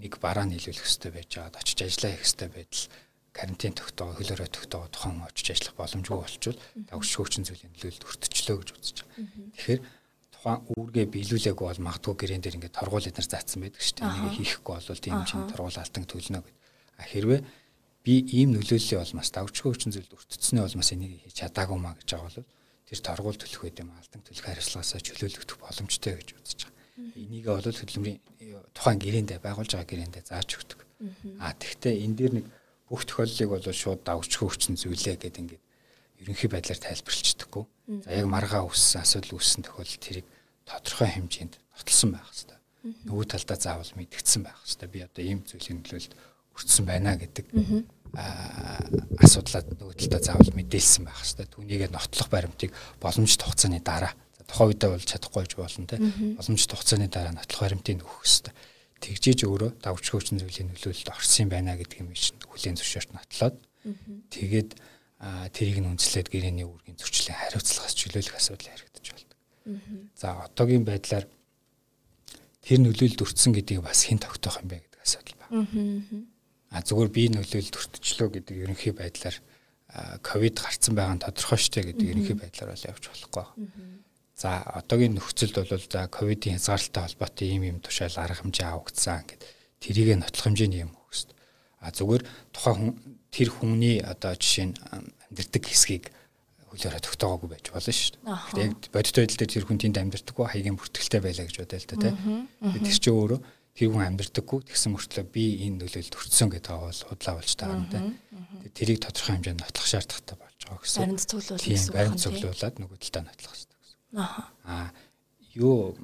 нэг 0.00 0.12
бараа 0.18 0.46
нийлүүлэх 0.48 0.84
хэрэгтэй 0.84 1.12
байж 1.12 1.30
байгаад 1.36 1.58
очиж 1.60 1.78
ажиллаа 1.84 2.10
хийх 2.12 2.24
хэрэгтэй 2.24 2.50
байтал 2.52 2.84
карантин 3.34 3.74
тогтоогоо 3.74 4.14
хөлөөрөө 4.18 4.50
тогтоогоо 4.54 4.90
тухайн 4.94 5.18
очиж 5.26 5.46
ажиллах 5.50 5.76
боломжгүй 5.78 6.18
болчвол 6.22 6.58
давшгүйчин 6.90 7.44
зүйлийн 7.46 7.72
нөлөөлөлд 7.74 8.08
өртөчлөө 8.08 8.56
гэж 8.62 8.68
үзэж 8.78 8.96
байгаа. 9.02 9.18
Тэгэхээр 9.58 9.80
тухайн 10.44 10.60
үүргээ 10.76 11.06
биелүүлээгүй 11.08 11.66
бол 11.72 11.86
магадгүй 11.88 12.14
гэрэн 12.20 12.44
дээр 12.44 12.56
ингээд 12.60 12.76
торгуул 12.76 13.08
эднэр 13.08 13.24
заасан 13.24 13.64
байдаг 13.64 13.80
шүү 13.80 13.96
дээ. 13.96 14.12
Энийг 14.12 14.36
хийхгүй 14.44 14.74
бол 14.76 15.00
тийм 15.00 15.24
чинь 15.24 15.48
торгуул 15.48 15.80
алтан 15.80 16.04
төлнө 16.04 16.44
гэд. 16.44 16.56
А 17.00 17.02
хэрвээ 17.08 17.40
би 18.04 18.14
ийм 18.28 18.52
нөлөөллийн 18.52 19.00
улмаас 19.00 19.32
давшгүйчин 19.32 19.96
зүйлд 19.96 20.12
өртөцсөний 20.12 20.60
улмаас 20.60 20.92
энийг 20.92 21.24
хийж 21.24 21.40
чадаагүй 21.40 21.78
маа 21.80 21.96
гэж 21.96 22.08
байгаа 22.12 22.28
бол 22.28 22.52
тэр 22.84 23.00
торгуул 23.00 23.40
төлөх 23.40 23.62
байд 23.64 23.80
юм 23.80 23.90
алдан 23.96 24.20
төлөх 24.20 24.44
хариуцлагаасаа 24.44 25.00
чөлөөлөгдөх 25.00 25.56
боломжтой 25.64 26.12
гэж 26.20 26.28
үзэж 26.36 26.60
байгаа. 26.68 26.76
Энийг 27.16 27.44
бол 27.48 27.64
хөдөлмөрийн 27.64 28.20
тухайн 28.76 29.00
гэрээндээ 29.00 29.40
байгуулж 29.40 29.72
байгаа 29.72 29.88
гэрээндээ 29.88 30.24
зааж 30.28 30.50
өгдөг. 30.60 30.80
А 31.40 31.56
тэгвэл 31.56 32.04
энэ 32.04 32.16
дээр 32.20 32.32
нэг 32.44 32.46
бүх 32.92 33.08
тохиоллыг 33.08 33.48
бол 33.48 33.64
шууд 33.64 34.04
давчгүй 34.04 34.48
хүчин 34.52 34.76
зүйлээ 34.76 35.16
гэдэг 35.16 35.40
ингээд 35.40 35.64
ерөнхий 36.20 36.48
байдлаар 36.52 36.80
тайлбарлагддаггүй. 36.84 37.64
За 38.04 38.10
яг 38.12 38.28
маргаа 38.28 38.68
үүссэн 38.68 39.00
асуудал 39.00 39.40
үүссэн 39.40 39.64
тохиолдолд 39.64 40.04
тэрийг 40.04 40.26
тодорхой 40.64 41.08
хэмжээнд 41.12 41.54
нотолсон 41.56 42.10
байх 42.12 42.28
хэрэгтэй. 42.28 42.58
Нөгөө 43.08 43.26
талдаа 43.28 43.58
заавал 43.60 43.92
мэдгдсэн 43.96 44.42
байх 44.44 44.58
хэрэгтэй. 44.64 44.88
Би 44.88 44.98
одоо 45.04 45.22
ийм 45.24 45.40
зүйлийн 45.44 45.80
нөлөөлөлд 45.80 46.14
өртсөн 46.54 46.84
байна 46.84 47.16
гэдэг 47.16 47.46
асуудлаа 48.14 49.62
нөгөө 49.64 49.96
талдаа 49.98 50.20
заавал 50.22 50.52
мэдээлсэн 50.54 51.02
байх 51.04 51.18
хэрэгтэй. 51.18 51.46
Түүнийгээ 51.50 51.90
нотлох 51.90 52.28
баримтыг 52.30 52.70
боломжит 53.02 53.42
хугацааны 53.42 53.80
дараа 53.82 54.14
тухайн 54.46 54.70
үедээ 54.70 54.90
бол 54.94 55.02
чадахгүй 55.02 55.42
гэж 55.42 55.52
болно 55.58 55.86
те. 55.88 55.98
Боломжит 56.38 56.70
хугацааны 56.70 57.08
дараа 57.10 57.34
нотлох 57.34 57.60
баримтыг 57.66 58.04
өгөх 58.06 58.22
хэрэгтэй. 58.22 58.54
Тэгжээж 59.02 59.40
өөрөө 59.44 59.70
давж 59.82 60.04
хөөчн 60.14 60.38
зүйлийн 60.40 60.70
нөлөөлөлд 60.70 61.10
орсон 61.10 61.48
байна 61.50 61.74
гэдэг 61.76 62.00
юм 62.00 62.14
чинь 62.14 62.40
хүлийн 62.40 62.78
зөвшөөрт 62.78 63.12
нотлоод 63.12 63.56
тэгээд 64.32 64.70
тэрийг 65.52 65.78
нь 65.80 65.88
үндэслээд 65.92 66.28
гэрээний 66.32 66.64
үүргийн 66.64 66.96
зөрчлийн 66.96 67.36
хариуцлагаас 67.36 67.94
чөлөөлөх 67.96 68.36
асуудал 68.36 68.72
харагдаж 68.72 69.06
байна. 69.12 69.23
За 70.16 70.44
одоогийн 70.44 70.84
байдлаар 70.84 71.26
тэр 72.64 72.78
нөлөөлөлд 72.84 73.24
өртсөн 73.24 73.52
гэдгийг 73.56 73.84
бас 73.84 74.04
хэн 74.04 74.20
тогтоох 74.20 74.60
юм 74.60 74.68
бэ 74.68 74.84
гэдэг 74.84 75.00
асуудал 75.00 75.36
байна. 75.40 76.26
А 76.74 76.82
зүгээр 76.84 77.10
би 77.12 77.22
нөлөөлөлд 77.32 77.76
өртөжлөө 77.80 78.28
гэдэг 78.40 78.56
ерөнхий 78.64 78.92
байдлаар 78.92 79.36
ковид 80.20 80.58
гарцсан 80.58 80.94
байгаа 80.96 81.16
нь 81.16 81.24
тодорхой 81.24 81.60
штэ 81.60 81.80
гэдэг 81.86 82.08
ерөнхий 82.12 82.36
байдлаар 82.36 82.72
бол 82.74 82.88
явж 82.88 83.04
болохгүй. 83.08 83.46
За 84.34 84.58
одоогийн 84.66 85.14
нөхцөлд 85.14 85.54
бол 85.54 85.70
за 85.70 86.08
ковидын 86.10 86.58
хязгаарлалтай 86.58 87.02
холбоотой 87.06 87.48
ийм 87.54 87.62
юм 87.62 87.78
тушаал 87.78 88.18
арга 88.18 88.42
хэмжээ 88.42 88.66
авагдсан 88.66 89.22
гэд 89.30 89.46
тэрийг 89.78 90.18
нотлох 90.18 90.50
хэмжээний 90.50 90.82
юм 90.82 90.92
өгс. 91.06 91.30
А 91.78 91.94
зүгээр 91.94 92.26
тухайн 92.50 92.98
тэр 93.30 93.48
хүмүүний 93.54 94.02
одоо 94.02 94.34
жишээ 94.34 94.74
нь 94.74 94.78
амьдэрдэг 95.30 95.62
хэсгийг 95.70 96.10
хөлөөрөө 96.74 97.02
тогтоогоогүй 97.06 97.48
байж 97.54 97.66
болно 97.70 97.94
шүү 97.94 98.18
дээ. 98.18 98.66
Яг 98.66 98.74
бодит 98.90 99.14
байдал 99.14 99.38
дээр 99.38 99.52
тэр 99.54 99.64
хүн 99.64 99.80
тэнд 99.80 99.96
амьдэрдэггүй 100.02 100.46
хаягийн 100.50 100.76
бүртгэлтэй 100.76 101.20
байлаа 101.22 101.46
гэж 101.46 101.56
бодоё 101.62 101.80
л 101.80 101.88
да 101.88 101.96
тийм. 102.02 102.16
Тэр 102.60 102.98
чинь 102.98 103.14
өөрөө 103.14 103.40
тэр 103.74 103.88
хүн 103.90 104.06
амьдэрдэггүй 104.10 104.60
тэгсэн 104.70 104.90
мөртлөө 104.94 105.24
би 105.34 105.44
энэ 105.66 105.78
нөлөөлөлд 105.82 106.14
өртсөн 106.14 106.48
гэдэг 106.54 106.74
бол 106.78 107.00
худлаа 107.10 107.34
болж 107.38 107.52
байгаа 107.58 107.78
юм 107.78 107.88
тийм. 107.90 108.06
Тэрийг 108.70 108.98
тодорхой 109.02 109.34
хэмжээнд 109.34 109.62
нотлох 109.62 109.86
шаардлагатай 109.90 110.36
болж 110.38 110.60
байгаа 110.62 110.82
гэсэн. 110.82 111.00
Баримт 111.02 111.22
цуглуулах 111.26 111.62
гэсэн. 111.62 111.74
Тийм 111.74 111.94
баримт 111.94 112.22
цуглуулад 112.22 112.74
нөгөө 112.78 112.98
талдаа 113.02 113.22
нотлох 113.26 113.54
хэрэгтэй 113.54 113.78
гэсэн. 113.82 113.98
Аа. 114.66 114.90
юу 115.54 115.94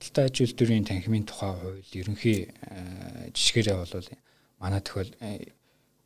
худалдаа 0.00 0.24
аж 0.30 0.36
үйлдвэрийн 0.40 0.86
танхимын 0.86 1.26
тухай 1.26 1.52
хууль 1.54 1.98
ерөнхий 1.98 2.38
жишгээрээ 3.34 3.76
бол 3.76 4.06
манай 4.62 4.80
тохиол 4.80 5.12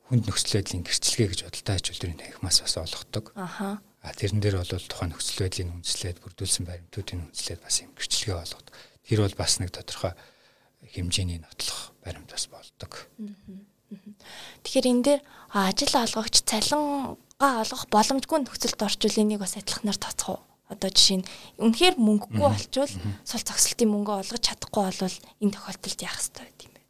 хүнд 0.09 0.25
нөхцөл 0.29 0.59
байдлын 0.61 0.85
гэрчлэгээ 0.85 1.29
гэж 1.31 1.41
худалдаа 1.47 1.77
аж 1.79 1.87
үйлдвэрийн 1.93 2.21
танхимаас 2.21 2.59
бас 2.61 2.77
олгодог. 2.77 3.33
Аха. 3.39 3.81
А 4.05 4.13
тэрэн 4.13 4.45
дээр 4.45 4.61
бол 4.61 4.69
тухайн 4.69 5.17
нөхцөл 5.17 5.49
байдлыг 5.49 5.73
үндэслээд 5.81 6.21
бүрдүүлсэн 6.21 6.69
баримтуудыг 6.69 7.25
үндэслээд 7.25 7.61
бас 7.65 7.81
юм 7.81 7.97
гэрчлэгээ 7.97 8.37
болгодог. 8.37 8.75
Тэр 9.09 9.21
бол 9.25 9.37
бас 9.41 9.53
нэг 9.65 9.73
тодорхой 9.73 10.13
хэмжээний 10.93 11.41
нотлох 11.41 11.97
баримт 12.05 12.29
бас 12.29 12.45
болдог. 12.53 12.93
Тэгэхээр 14.61 14.91
энэ 14.93 15.05
дээр 15.09 15.21
ажил 15.57 15.95
олгогч 15.97 16.45
цалингаа 16.45 17.65
олгох 17.65 17.89
боломжгүй 17.89 18.39
нөхцөлд 18.45 18.85
орчуулын 18.85 19.29
нэг 19.33 19.41
бас 19.41 19.57
адилханаар 19.57 19.97
тооцох 19.97 20.29
уу? 20.37 20.41
Одоо 20.69 20.93
жишээ 20.93 21.25
нь 21.25 21.29
үнэхээр 21.65 21.97
мөнгөгүй 21.97 22.45
болчвол 22.45 22.93
сул 23.25 23.45
зогсолтын 23.45 23.89
мөнгө 23.89 24.13
олгож 24.21 24.43
чадахгүй 24.45 24.85
бол 25.01 25.17
энэ 25.41 25.55
тохиолдолд 25.57 26.01
яах 26.05 26.21
ёстой 26.21 26.45
вэ 26.45 26.53
юм 26.69 26.73
бэ? 26.77 26.81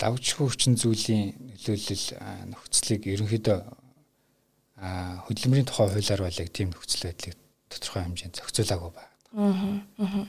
Давчгүй 0.00 0.46
хүчин 0.48 0.74
зүйлийн 0.76 1.36
нөлөөлөл 1.36 2.06
нөхцөлийг 2.52 3.02
ерөнхийдөө 3.12 3.58
хөдөлмөрийн 4.78 5.66
тухай 5.66 5.90
хуулиар 5.90 6.22
бол 6.22 6.38
яг 6.38 6.50
тийм 6.54 6.70
нөхцөл 6.70 7.10
байдлыг 7.10 7.34
тодорхой 7.66 8.02
хэмжээнд 8.06 8.38
зохицуулаагүй 8.38 8.92
байна. 8.94 9.14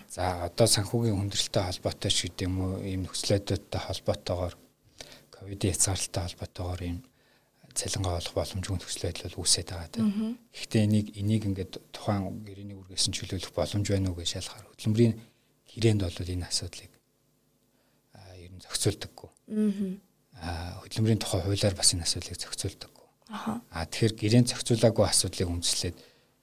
За 0.09 0.49
одоо 0.49 0.67
санхүүгийн 0.67 1.17
хүндрэлтэй 1.21 1.63
холбоотой 1.63 2.11
ч 2.11 2.27
гэдэг 2.27 2.49
юм 2.49 2.55
уу 2.59 2.73
ийм 2.81 3.05
нөхцөл 3.05 3.37
байдлуудтай 3.37 3.81
холбоотойгоор 3.85 4.55
ковидын 5.29 5.71
хязгаарлалтай 5.71 6.23
холбоотойгоор 6.25 6.81
ийм 6.83 6.97
цалингаа 7.77 8.17
олох 8.19 8.33
боломжгүй 8.33 8.75
нөхцөл 8.75 9.05
байдал 9.07 9.39
үүсээд 9.39 9.69
байгаа 9.69 9.89
тийм. 9.93 10.09
Гэхдээ 10.51 10.83
энийг 10.83 11.07
энийг 11.15 11.43
ингээд 11.45 11.73
тухайн 11.93 12.43
гэрээний 12.43 12.75
үргээс 12.75 13.05
нь 13.07 13.15
чөлөөлөх 13.15 13.53
боломж 13.53 13.85
байна 13.87 14.09
уу 14.09 14.17
гэж 14.17 14.29
шалахаар 14.33 14.67
хөдөлмөрийн 14.73 15.13
гэрээнд 15.69 16.01
бол 16.03 16.33
энэ 16.33 16.49
асуудлыг 16.49 16.91
ер 18.35 18.51
нь 18.51 18.63
зохицуулдаггүй. 18.65 19.29
Аа 20.41 20.81
хөдөлмөрийн 20.83 21.21
тухай 21.21 21.39
хуулиар 21.45 21.75
бас 21.77 21.93
энэ 21.93 22.03
асуудлыг 22.03 22.35
зохицуулдаг 22.35 22.98
Аа 23.29 23.85
тэгэхээр 23.85 24.13
гэрээнд 24.17 24.49
зохицуулаагүй 24.49 25.05
асуудлыг 25.05 25.49
үндэслээд 25.53 25.97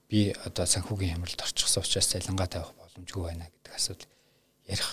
би 0.06 0.30
одоо 0.46 0.66
санхүүгийн 0.70 1.18
хямралд 1.18 1.42
орчихсон 1.42 1.82
учраас 1.82 2.06
цалингаа 2.14 2.46
тавих 2.46 2.70
боломжгүй 2.78 3.22
байна 3.26 3.50
гэдэг 3.50 3.74
асуудал 3.74 4.06
ярих 4.70 4.90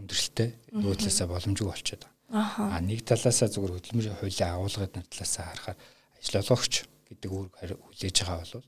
өндөрлөлттэй 0.00 0.48
нөгөө 0.72 0.96
талаасаа 1.04 1.28
боломжгүй 1.28 1.68
болчиход 1.68 2.04
байгаа. 2.32 2.72
Аа 2.72 2.80
нэг 2.80 3.04
талаасаа 3.04 3.52
зүгээр 3.52 3.76
хөдөлмөрийн 3.76 4.16
хуулийн 4.16 4.52
агуулгын 4.56 5.04
талаасаа 5.04 5.44
харахаар 5.52 5.78
ажил 6.16 6.40
олгогч 6.40 6.74
гэдэг 7.12 7.30
үүрэг 7.30 7.78
хүлээж 7.84 8.16
байгаа 8.24 8.40
бол 8.40 8.64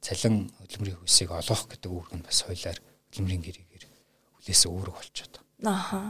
цалин 0.00 0.36
хөдөлмөрийн 0.56 0.98
хүйсийг 1.04 1.30
олгох 1.36 1.62
гэдэг 1.68 1.90
үүрэг 1.92 2.12
нь 2.16 2.24
бас 2.24 2.38
хуулиар 2.48 2.78
хөдөлмөрийн 2.80 3.44
гэрээгээр 3.44 3.84
хүлээсэн 4.40 4.70
үүрэг 4.72 4.94
болчиход 4.96 5.34
байгаа. 5.36 5.68
Аха. 5.68 6.00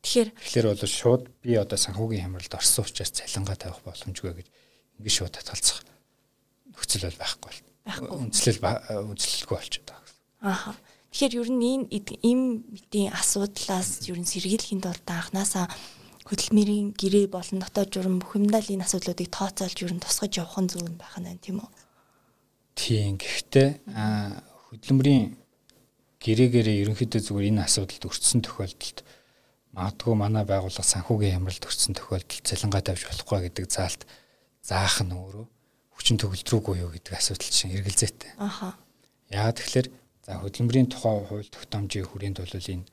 Тэгэхээр 0.00 0.28
тэгэхээр 0.32 0.68
бол 0.72 0.88
шууд 0.88 1.24
би 1.44 1.52
одоо 1.60 1.76
санхүүгийн 1.76 2.24
хямралд 2.24 2.56
орсон 2.56 2.88
учраас 2.88 3.12
цалингаа 3.12 3.56
тавих 3.60 3.84
боломжгүй 3.84 4.32
гэж 4.40 4.48
ингээд 5.00 5.16
шууд 5.16 5.34
татгалзах 5.34 5.80
нөхцөл 6.76 7.08
бол 7.08 7.20
байхгүй 7.24 7.50
бол 7.50 8.20
үндэслэл 8.28 8.60
үндэслэлгүй 8.60 9.56
болчиход 9.56 9.88
байгаа. 9.88 10.04
Ааха. 10.44 10.72
Тэгэхээр 11.10 11.34
ер 11.42 11.50
нь 11.50 11.90
энэ 11.90 12.16
им 12.22 12.40
мэдийн 12.70 13.10
асуудлаас 13.10 14.06
ер 14.06 14.18
нь 14.20 14.28
сэргийлэхэд 14.28 14.86
бол 14.86 15.02
анханасаа 15.10 15.66
хөдөлмөрийн 16.28 16.94
гэрээ 16.94 17.26
болон 17.26 17.58
дотоод 17.58 17.90
журам 17.90 18.22
бүх 18.22 18.38
юмдаа 18.38 18.62
л 18.62 18.72
энэ 18.78 18.86
асуудлуудыг 18.86 19.28
тооцоолж 19.34 19.78
ер 19.82 19.92
нь 19.96 20.04
тусгаж 20.04 20.38
явах 20.38 20.62
нь 20.62 20.70
зөв 20.70 20.86
байх 20.94 21.18
нь 21.18 21.42
тийм 21.42 21.58
үү? 21.64 21.70
Тийм. 22.78 23.18
Гэхдээ 23.18 23.68
хөдөлмөрийн 24.70 25.34
гэрээгээрээ 26.22 26.80
ерөнхийдөө 26.86 27.20
зүгээр 27.26 27.50
энэ 27.50 27.64
асуудалд 27.66 28.06
өртсөн 28.06 28.40
тохиолдолд 28.46 28.98
магадгүй 29.74 30.14
манай 30.14 30.44
байгууллага 30.46 30.86
санхүүгийн 30.86 31.34
хямралд 31.42 31.66
өртсөн 31.66 31.94
тохиолдолд 31.98 32.46
цалингаа 32.46 32.82
тавьж 32.86 33.02
болохгүй 33.10 33.38
гэдэг 33.50 33.66
заалт 33.66 34.06
заах 34.62 35.00
нь 35.04 35.12
өөрөө 35.12 35.46
хүчин 35.96 36.16
төгөлд 36.20 36.48
рүү 36.48 36.60
буюу 36.64 36.90
гэдэг 36.92 37.14
асуудал 37.16 37.50
чинь 37.50 37.76
эргэлзээтэй. 37.76 38.32
Аха. 38.40 38.76
Яагаад 39.28 39.58
тэгэхээр 39.60 39.88
за 40.24 40.32
хөдөлмөрийн 40.40 40.88
тухай 40.88 41.16
хууль 41.28 41.48
тогтоомжийн 41.48 42.08
хүрээнд 42.08 42.38
бол 42.40 42.56
энэ 42.56 42.86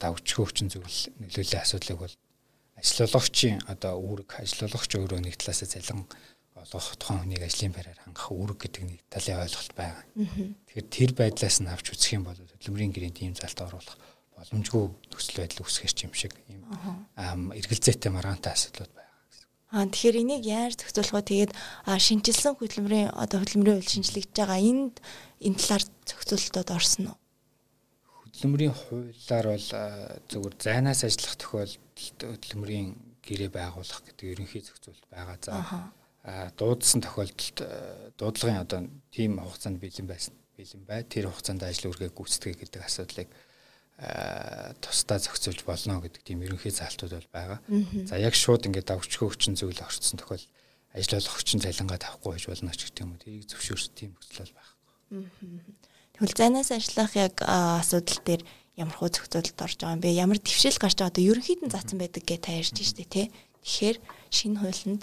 давчгүй 0.00 0.44
хүчин 0.48 0.68
зөвлөл 0.72 1.00
нөлөөллийн 1.20 1.64
асуудлыг 1.64 1.98
бол 2.00 2.14
ажиллуулагчийн 2.80 3.58
одоо 3.68 3.94
үүрэг 4.00 4.30
ажиллуулагч 4.40 4.90
өөрөө 4.96 5.20
нэг 5.22 5.36
талаасаа 5.38 5.68
цалин 5.68 6.08
олгох 6.54 6.96
тухайн 6.96 7.20
хүнийг 7.20 7.42
ажлын 7.44 7.74
байраар 7.74 8.00
хангах 8.00 8.28
үүрэг 8.32 8.58
гэдэг 8.64 8.82
нэг 8.88 9.00
талын 9.12 9.44
ойлголт 9.44 9.72
байгаа. 9.76 10.04
Тэгэхээр 10.66 10.88
тэр 10.88 11.10
байдлаас 11.12 11.58
нь 11.60 11.68
авч 11.68 11.86
үзэх 11.92 12.16
юм 12.16 12.24
бол 12.24 12.38
хөдөлмөрийн 12.38 12.92
гэрээнд 12.94 13.18
ийм 13.20 13.34
залт 13.36 13.58
оруулах 13.60 13.98
боломжгүй 14.34 14.84
нөхцөл 15.12 15.38
байдал 15.44 15.62
үүсгэж 15.62 15.96
юм 16.08 16.14
шиг 16.16 16.32
ийм 16.48 16.62
эргэлзээтэй 17.52 18.10
маргаантай 18.10 18.52
асуудлууд 18.54 18.92
байна. 18.94 19.03
Аа 19.74 19.90
тэгэхээр 19.90 20.22
энийг 20.22 20.46
яаж 20.46 20.78
зохицуулах 20.78 21.26
вэ? 21.26 21.50
Тэгээд 21.50 21.52
шинжилсэн 21.98 22.54
хөдөлмөрийн 22.54 23.10
одоо 23.10 23.42
хөдөлмөрийн 23.42 23.82
үйл 23.82 23.90
шинжлэгдэж 23.90 24.38
байгаа 24.38 24.62
энд 24.62 25.02
энэ 25.42 25.58
талаар 25.58 25.84
зохицуулалтад 26.06 26.70
орсон 26.70 27.04
уу? 27.10 27.18
Хөдөлмөрийн 28.22 28.70
хуулиар 28.70 29.46
бол 29.50 29.66
зөвхөн 30.30 30.62
зайнаас 30.62 31.02
ажиллах 31.02 31.34
тохиолдолд 31.42 32.18
хөдөлмөрийн 32.22 32.88
гэрээ 33.26 33.50
байгуулах 33.50 34.00
гэдэг 34.06 34.26
ерөнхий 34.30 34.62
зохицуулалт 34.62 35.10
байгаа. 35.10 35.42
За 35.42 36.54
дуудсан 36.54 37.02
тохиолдолд 37.02 37.58
дуудлагын 38.14 38.62
одоо 38.62 38.80
тийм 39.10 39.42
хугацаанд 39.42 39.82
бэлэн 39.82 40.06
байсан 40.06 40.38
бэлэн 40.54 40.82
бай. 40.86 41.02
Тэр 41.02 41.34
хугацаанд 41.34 41.66
ажил 41.66 41.90
үргээ 41.90 42.14
гүйцэтгэе 42.14 42.62
гэдэг 42.62 42.82
асуудлыг 42.86 43.28
тусдаа 43.94 45.22
зохицуулж 45.22 45.62
болно 45.62 46.02
гэдэг 46.02 46.22
тийм 46.26 46.42
ерөнхий 46.42 46.74
заалтууд 46.74 47.14
бол 47.14 47.30
байгаа. 47.30 47.58
За 48.10 48.18
яг 48.18 48.34
шууд 48.34 48.66
ингээд 48.66 48.90
давчгүй 48.90 49.30
хүчин 49.30 49.54
зүйл 49.54 49.78
орцсон 49.78 50.18
тохиол 50.18 50.42
ажил 50.90 51.18
олох 51.22 51.34
хүчин 51.38 51.62
цалингаа 51.62 52.02
тавихгүй 52.02 52.34
байж 52.34 52.44
болно 52.50 52.74
ч 52.74 52.90
гэдэг 52.90 53.02
юм 53.06 53.14
уу. 53.14 53.22
Тэрийг 53.22 53.46
зөвшөөрөх 53.46 53.94
тийм 53.94 54.10
нөхцөл 54.18 54.50
бол 54.50 54.58
байхгүй. 54.58 54.74
Тэгвэл 56.18 56.38
зайнаас 56.38 56.70
ажиллах 56.74 57.12
яг 57.14 57.34
асуудал 57.46 58.20
дээр 58.26 58.42
ямар 58.74 58.94
хөө 58.98 59.10
зохицуулалт 59.14 59.62
орж 59.62 59.78
байгаа 59.78 59.94
юм 59.94 60.02
бэ? 60.02 60.10
Ямар 60.10 60.38
твшил 60.42 60.78
гарч 60.78 60.98
байгаа 60.98 61.14
одоо 61.14 61.24
ерөнхийд 61.30 61.62
нь 61.62 61.70
заасан 61.70 61.98
байдаг 62.02 62.22
гэж 62.26 62.40
та 62.42 62.50
ярьж 62.54 62.74
штэ 62.74 63.06
тий. 63.06 63.26
Тэгэхээр 63.62 63.98
шинэ 64.34 64.58
хуулинд 64.58 65.02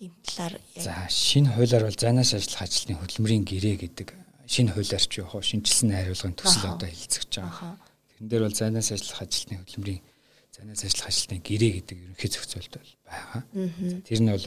энэ 0.00 0.16
талаар 0.24 0.54
За 0.80 1.08
шинэ 1.12 1.52
хуулиар 1.52 1.84
бол 1.84 1.96
зайнаас 1.96 2.32
ажиллах 2.32 2.64
ажилтны 2.64 2.96
хөдөлмөрийн 2.96 3.44
гэрээ 3.44 3.76
гэдэг 3.84 4.08
шинэ 4.46 4.72
хуулиарч 4.72 5.12
яг 5.18 5.30
шинжилсэн 5.34 5.90
хариулгын 5.92 6.34
төсөл 6.38 6.74
одоо 6.74 6.88
хэлцэж 6.88 7.30
байгаа. 7.42 7.76
Тэрэн 8.16 8.28
дээр 8.30 8.42
бол 8.46 8.56
зайнаас 8.56 8.90
ажиллах 8.94 9.20
ажилтны 9.26 9.54
хөдөлмөрийн 9.60 10.02
зайнаас 10.54 10.82
ажиллах 10.86 11.08
ажилтны 11.10 11.36
гэрээ 11.42 11.72
гэдэг 11.82 11.96
ерөнхий 12.00 12.30
зохицуулт 12.30 12.74
бол 12.78 12.92
байгаа. 13.04 13.42
Тэр 14.06 14.20
нь 14.22 14.30
бол 14.30 14.46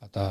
одоо 0.00 0.26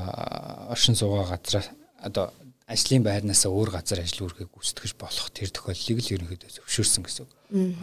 оршин 0.72 0.96
суугаа 0.96 1.36
газраа 1.36 1.64
одоо 2.00 2.34
ажлын 2.66 3.04
байрнаас 3.06 3.46
өөр 3.46 3.70
газар 3.78 4.02
ажил 4.02 4.26
үргээ 4.26 4.50
гүйцэтгэж 4.50 4.94
болох 4.98 5.30
тэр 5.30 5.54
тохиолдлыг 5.54 6.02
л 6.02 6.14
ерөнхийдөө 6.18 6.50
зөвшөөрсөн 6.66 7.04
гэсэн 7.06 7.24
үг. 7.28 7.32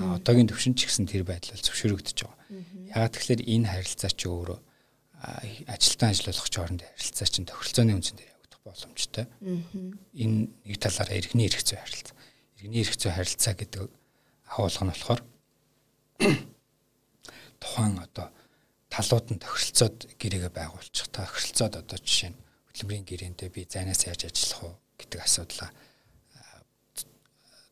А 0.02 0.18
одоогийн 0.18 0.50
төвшин 0.50 0.74
ч 0.74 0.90
гэсэн 0.90 1.06
тэр 1.06 1.22
байдал 1.22 1.54
зөвшөөрөгдөж 1.54 2.18
байгаа. 2.26 2.38
Ягаад 2.90 3.14
тэгэхээр 3.14 3.42
энэ 3.46 3.70
харилцаа 3.70 4.10
чи 4.10 4.26
өөрөө 4.26 4.58
ажилтан 5.70 6.10
ажиллах 6.10 6.42
хоорондын 6.42 6.90
харилцаа 6.98 7.28
чинь 7.30 7.46
тохиролцооны 7.46 7.94
үнцэн 7.94 8.18
дээр 8.18 8.31
боломжтой. 8.64 9.26
Энэ 10.14 10.48
нэг 10.64 10.76
талаараа 10.78 11.18
иргэний 11.18 11.50
зүй 11.50 11.78
харилцаа. 11.78 12.16
Иргэний 12.58 12.84
зүй 12.86 13.12
харилцаа 13.12 13.54
гэдэг 13.54 13.90
агуулга 14.50 14.84
нь 14.86 14.92
болохоор 14.92 15.20
тухайн 17.62 17.96
одоо 17.98 18.28
талууд 18.88 19.26
нь 19.34 19.42
тохиролцоод 19.42 19.96
гэрээгээ 20.16 20.52
байгуулчих. 20.54 21.10
Тохиролцоод 21.10 21.74
одоо 21.82 21.98
жишээ 21.98 22.30
нь 22.30 22.40
хөдөлмөрийн 22.72 23.06
гэрээндээ 23.08 23.48
би 23.50 23.66
зайнаас 23.66 24.06
яаж 24.06 24.30
ажиллах 24.30 24.60
уу 24.62 24.74
гэдэг 24.98 25.20
асуудлаа 25.20 25.70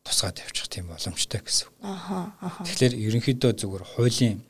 тусгаад 0.03 0.41
явчих 0.41 0.67
тийм 0.67 0.87
боломжтой 0.89 1.41
гэсэн. 1.41 1.69
Аха. 1.81 2.33
Аха. 2.41 2.63
Тэгэхээр 2.65 2.93
ерөнхийдөө 2.99 3.51
зүгээр 3.53 3.85
хуулийн 3.95 4.41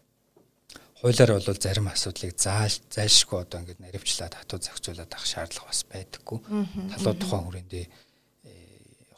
хуулиар 1.02 1.32
бол 1.34 1.58
зарим 1.58 1.90
асуудлыг 1.90 2.38
заал 2.38 2.78
зайлшгүй 2.94 3.42
одоо 3.42 3.66
ингээд 3.66 3.82
наривчлаад 3.82 4.38
хатуу 4.38 4.62
зохицуулаад 4.62 5.10
авах 5.10 5.26
шаардлага 5.26 5.68
бас 5.74 5.82
байдаггүй. 5.90 6.40
Талууд 6.94 7.20
тухайн 7.20 7.46
хүрээндээ 7.50 7.86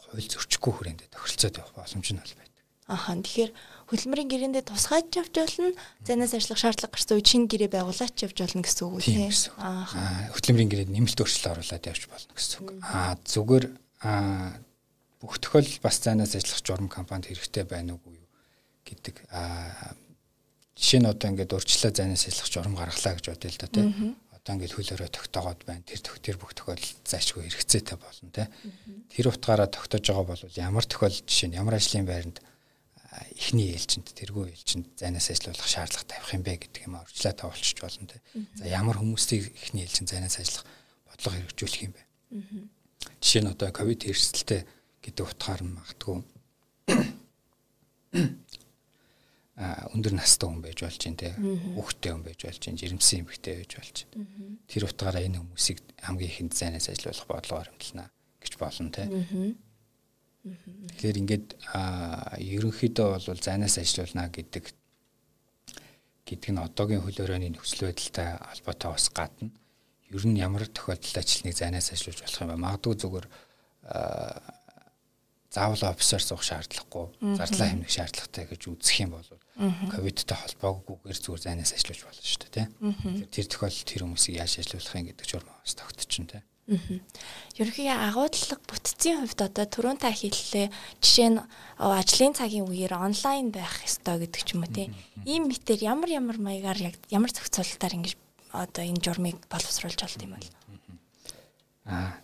хууль 0.07 0.31
зөрчихгүй 0.31 0.73
хүрээндээ 0.73 1.09
тохиролцоод 1.11 1.59
явах 1.59 1.75
боломж 1.75 2.07
нь 2.07 2.21
бол 2.23 2.35
байдаг. 2.39 2.63
Аха. 2.87 3.15
Тэгэхээр 3.19 3.51
хөдөлмөрийн 3.91 4.29
гэрээндээ 4.31 4.63
тусгаж 4.63 5.07
явж 5.11 5.33
болно. 5.35 5.75
Занаас 6.07 6.33
ажиллах 6.37 6.59
шаардлага 6.63 6.93
гарсан 6.95 7.15
үед 7.19 7.27
шинэ 7.27 7.47
гэрээ 7.51 7.71
байгуулаач 7.75 8.15
явж 8.23 8.37
болно 8.39 8.63
гэсэн 8.63 8.83
үг 8.87 8.93
үү 8.93 9.03
тийм. 9.03 9.31
Аа 9.59 10.31
хөдөлмөрийн 10.35 10.71
гэрээнд 10.71 10.93
нэмэлт 10.93 11.19
өөрчлөлт 11.19 11.51
оруулаад 11.51 11.89
явж 11.89 12.03
болно 12.07 12.31
гэсэн 12.31 12.57
үг. 12.63 12.69
Аа 12.79 13.13
зүгээр 13.27 13.65
аа 14.07 14.55
бүх 15.23 15.35
тохиолдол 15.39 15.79
бас 15.83 15.97
занаас 16.03 16.35
ажиллах 16.35 16.61
журам 16.63 16.87
компанид 16.91 17.31
хэрэгтэй 17.31 17.63
байна 17.63 17.95
уу 17.95 18.15
гэдэг 18.83 19.15
аа 19.31 19.95
жишээ 20.77 20.99
нь 21.01 21.09
одоо 21.09 21.27
ингээд 21.29 21.53
урьдчилаа 21.53 21.91
занаас 21.93 22.25
ажиллах 22.27 22.49
журам 22.49 22.75
гаргалаа 22.75 23.13
гэж 23.17 23.25
бодъё 23.29 23.49
л 23.53 23.61
да 23.61 23.67
тийм 23.69 23.89
одоо 24.43 24.51
ингээд 24.59 24.75
хөлөөрөө 24.75 25.09
тогтоогоод 25.13 25.61
байна. 25.63 25.87
Тэр 25.87 25.99
тэр 26.03 26.37
бүх 26.41 26.51
тохиолдолд 26.51 26.99
зайшгүй 27.07 27.47
хэрэгцээтэй 27.47 27.95
болно 27.95 28.29
те. 28.35 28.51
Тэр 29.13 29.31
утгаараа 29.31 29.71
тогтоож 29.71 30.03
байгаа 30.03 30.27
бол 30.27 30.43
ямар 30.59 30.83
тохиолдол 30.83 31.23
жишээ 31.23 31.47
нь 31.47 31.57
ямар 31.61 31.79
ажлын 31.79 32.03
байранд 32.03 32.43
эхний 33.37 33.71
ээлжинд 33.71 34.09
тэргүй 34.17 34.51
ээлжинд 34.51 34.99
зайнаас 34.99 35.29
ажиллах 35.31 35.63
шаардлага 35.63 36.09
тавих 36.09 36.33
юм 36.33 36.43
бэ 36.43 36.53
гэдэг 36.59 36.81
юм 36.89 36.99
орчлаа 36.99 37.33
тавуулчих 37.37 37.79
болно 37.79 38.09
те. 38.09 38.19
За 38.57 38.65
ямар 38.67 38.97
хүмүүсийг 38.99 39.53
эхний 39.53 39.85
ээлжинд 39.85 40.09
зайнаас 40.09 40.41
ажиллах 40.41 40.65
бодлого 41.07 41.37
хэрэгжүүлэх 41.39 41.85
юм 41.87 41.93
бэ? 41.93 42.01
Жишээ 43.21 43.41
нь 43.45 43.51
одоо 43.53 43.69
ковид 43.69 44.09
эрсдэлтэй 44.09 44.65
гэдэг 45.05 45.23
утгаар 45.23 45.61
нь 45.61 45.77
магадгүй 45.77 46.19
а 48.13 48.42
өндөр 49.53 50.15
настай 50.17 50.49
хүн 50.49 50.63
байж 50.65 50.81
болж 50.81 50.97
байна 50.97 51.19
те. 51.21 51.29
Хүүхдтэй 51.37 52.11
хүн 52.13 52.25
байж 52.25 52.39
болж 52.41 52.61
байна 52.65 52.79
жирэмсэн 52.81 53.19
эмэгтэй 53.21 53.55
байж 53.61 53.71
болж 53.77 53.97
байна. 54.09 54.25
Тэр 54.65 54.83
утгаараа 54.89 55.21
энэ 55.21 55.37
хүмүүсийг 55.37 55.79
хамгийн 56.01 56.31
ихэнд 56.33 56.53
зайнаас 56.57 56.89
ажиллуулах 56.89 57.29
бодлогоор 57.29 57.69
хэмтэлнэ 57.69 58.05
гэж 58.41 58.53
болно 58.57 58.89
те. 58.89 59.05
Тэгэхээр 60.43 61.21
ингээд 61.21 61.47
ерөнхийдөө 62.41 63.07
бол 63.13 63.45
зайнаас 63.45 63.77
ажиллана 63.77 64.33
гэдэг 64.33 64.73
гэдэг 66.25 66.49
нь 66.49 66.63
одоогийн 66.65 67.05
хөл 67.05 67.21
өрөөний 67.21 67.53
нөхцөл 67.53 67.93
байдалтай 67.93 68.41
холбоотой 68.41 68.89
бас 68.89 69.07
гадна. 69.13 69.53
Ер 70.09 70.25
нь 70.25 70.41
ямар 70.41 70.65
тохиолдолд 70.65 71.21
ажилтныг 71.21 71.53
зайнаас 71.53 71.93
ажиллуулж 71.93 72.25
болох 72.25 72.41
юм 72.41 72.49
бэ? 72.49 72.63
Магадгүй 72.65 72.95
зүгээр 73.05 73.27
заавал 75.53 75.93
офисаар 75.93 76.23
суух 76.25 76.41
шаардлагагүй, 76.41 77.05
зардлаа 77.37 77.67
хэмнэх 77.69 77.91
шаардлагатай 77.93 78.45
гэж 78.49 78.61
үзэх 78.73 78.97
юм 79.05 79.13
бол 79.13 79.29
ковидтай 79.93 80.33
холбоогүйгээр 80.33 81.19
зүгээр 81.21 81.45
зайнаас 81.45 81.77
ажиллаж 81.77 81.99
болно 82.09 82.25
шүү 82.25 82.41
дээ, 82.41 82.53
тийм. 82.57 83.29
Тэр 83.29 83.45
тохиолдолд 83.45 83.85
тэр 83.85 84.01
хүмүүсийг 84.01 84.41
яаж 84.41 84.53
ажиллуулах 84.57 84.97
юм 84.97 85.07
гэдэг 85.13 85.27
журам 85.29 85.53
бас 85.53 85.77
тогтчихно, 85.77 86.25
тийм. 86.33 86.43
Ерөнхий 87.59 87.91
агуулга 87.91 88.55
бүтцийн 88.65 89.19
хувьд 89.27 89.41
одоо 89.45 89.65
түрүүн 89.67 89.99
та 89.99 90.09
хэллээ 90.15 90.71
жишээ 91.03 91.29
нь 91.35 91.39
ажлын 91.75 92.33
цагийн 92.33 92.65
үеэр 92.71 92.95
онлайн 92.95 93.51
байх 93.51 93.83
ёстой 93.83 94.23
гэдэг 94.23 94.41
ч 94.47 94.55
юм 94.55 94.63
уу 94.63 94.71
тийм. 94.71 94.95
Ийм 95.27 95.51
мэтэр 95.51 95.83
ямар 95.83 96.07
ямар 96.07 96.39
маягаар 96.39 96.79
яг 96.79 96.95
ямар 97.11 97.35
зохицуулалтаар 97.35 97.99
ингэж 97.99 98.15
одоо 98.55 98.83
энэ 98.87 99.03
журмыг 99.03 99.43
боловсруулж 99.51 99.99
болд 99.99 100.23
юм 100.23 100.33
бол. 100.39 100.49
Аа 101.83 102.15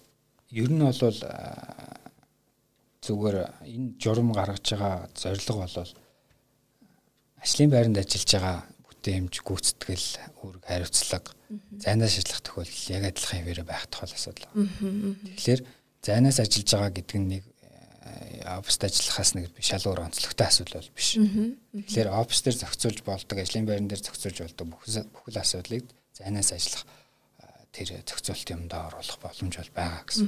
ер 0.55 0.71
нь 0.71 0.79
бол 0.79 0.95
зүгээр 3.09 3.37
энэ 3.65 3.97
журам 3.97 4.29
гаргаж 4.37 4.65
байгаа 4.77 5.09
зорилго 5.17 5.65
бол 5.65 5.77
ажлын 7.41 7.73
байранд 7.73 7.97
ажиллаж 7.97 8.29
байгаа 8.37 8.57
бүтээмж 8.85 9.33
гүйцэтгэл 9.41 10.07
үүрэг 10.45 10.63
хариуцлага 10.69 11.33
зайнаас 11.81 12.17
ажиллах 12.17 12.41
тохиолдол 12.45 12.85
яг 12.93 13.03
адилхан 13.09 13.39
хിവэрэ 13.41 13.63
байх 13.65 13.87
тохиол 13.89 14.13
асуудал. 14.13 14.49
Тэгэхээр 14.53 15.61
зайнаас 16.05 16.37
ажиллаж 16.39 16.69
байгаа 16.69 16.91
гэдэг 16.93 17.17
нь 17.17 17.29
нэг 17.33 17.43
э, 17.65 18.45
оффист 18.45 18.85
ажиллахаас 18.85 19.31
нэг 19.33 19.45
шалгуур 19.57 20.05
онцлогтой 20.05 20.45
асуудал 20.45 20.77
бол 20.77 20.93
биш. 20.93 21.17
Тэгэхээр 21.17 22.09
оффис 22.13 22.41
дээр 22.45 22.57
зохицуулж 22.61 22.99
болдог, 23.01 23.37
ажлын 23.41 23.65
байран 23.65 23.89
дээр 23.89 24.03
зохицуулж 24.05 24.37
болдог 24.45 24.65
бүхэл 24.69 25.41
асуудлыг 25.41 25.85
зайнаас 26.13 26.53
ажиллах 26.53 26.85
э, 26.85 27.65
тэр 27.73 27.87
зохицуулт 28.05 28.49
юмд 28.53 28.69
оруулах 28.69 29.17
боломж 29.17 29.55
бол 29.57 29.73
байгаа 29.73 30.05
гэсэн. 30.05 30.27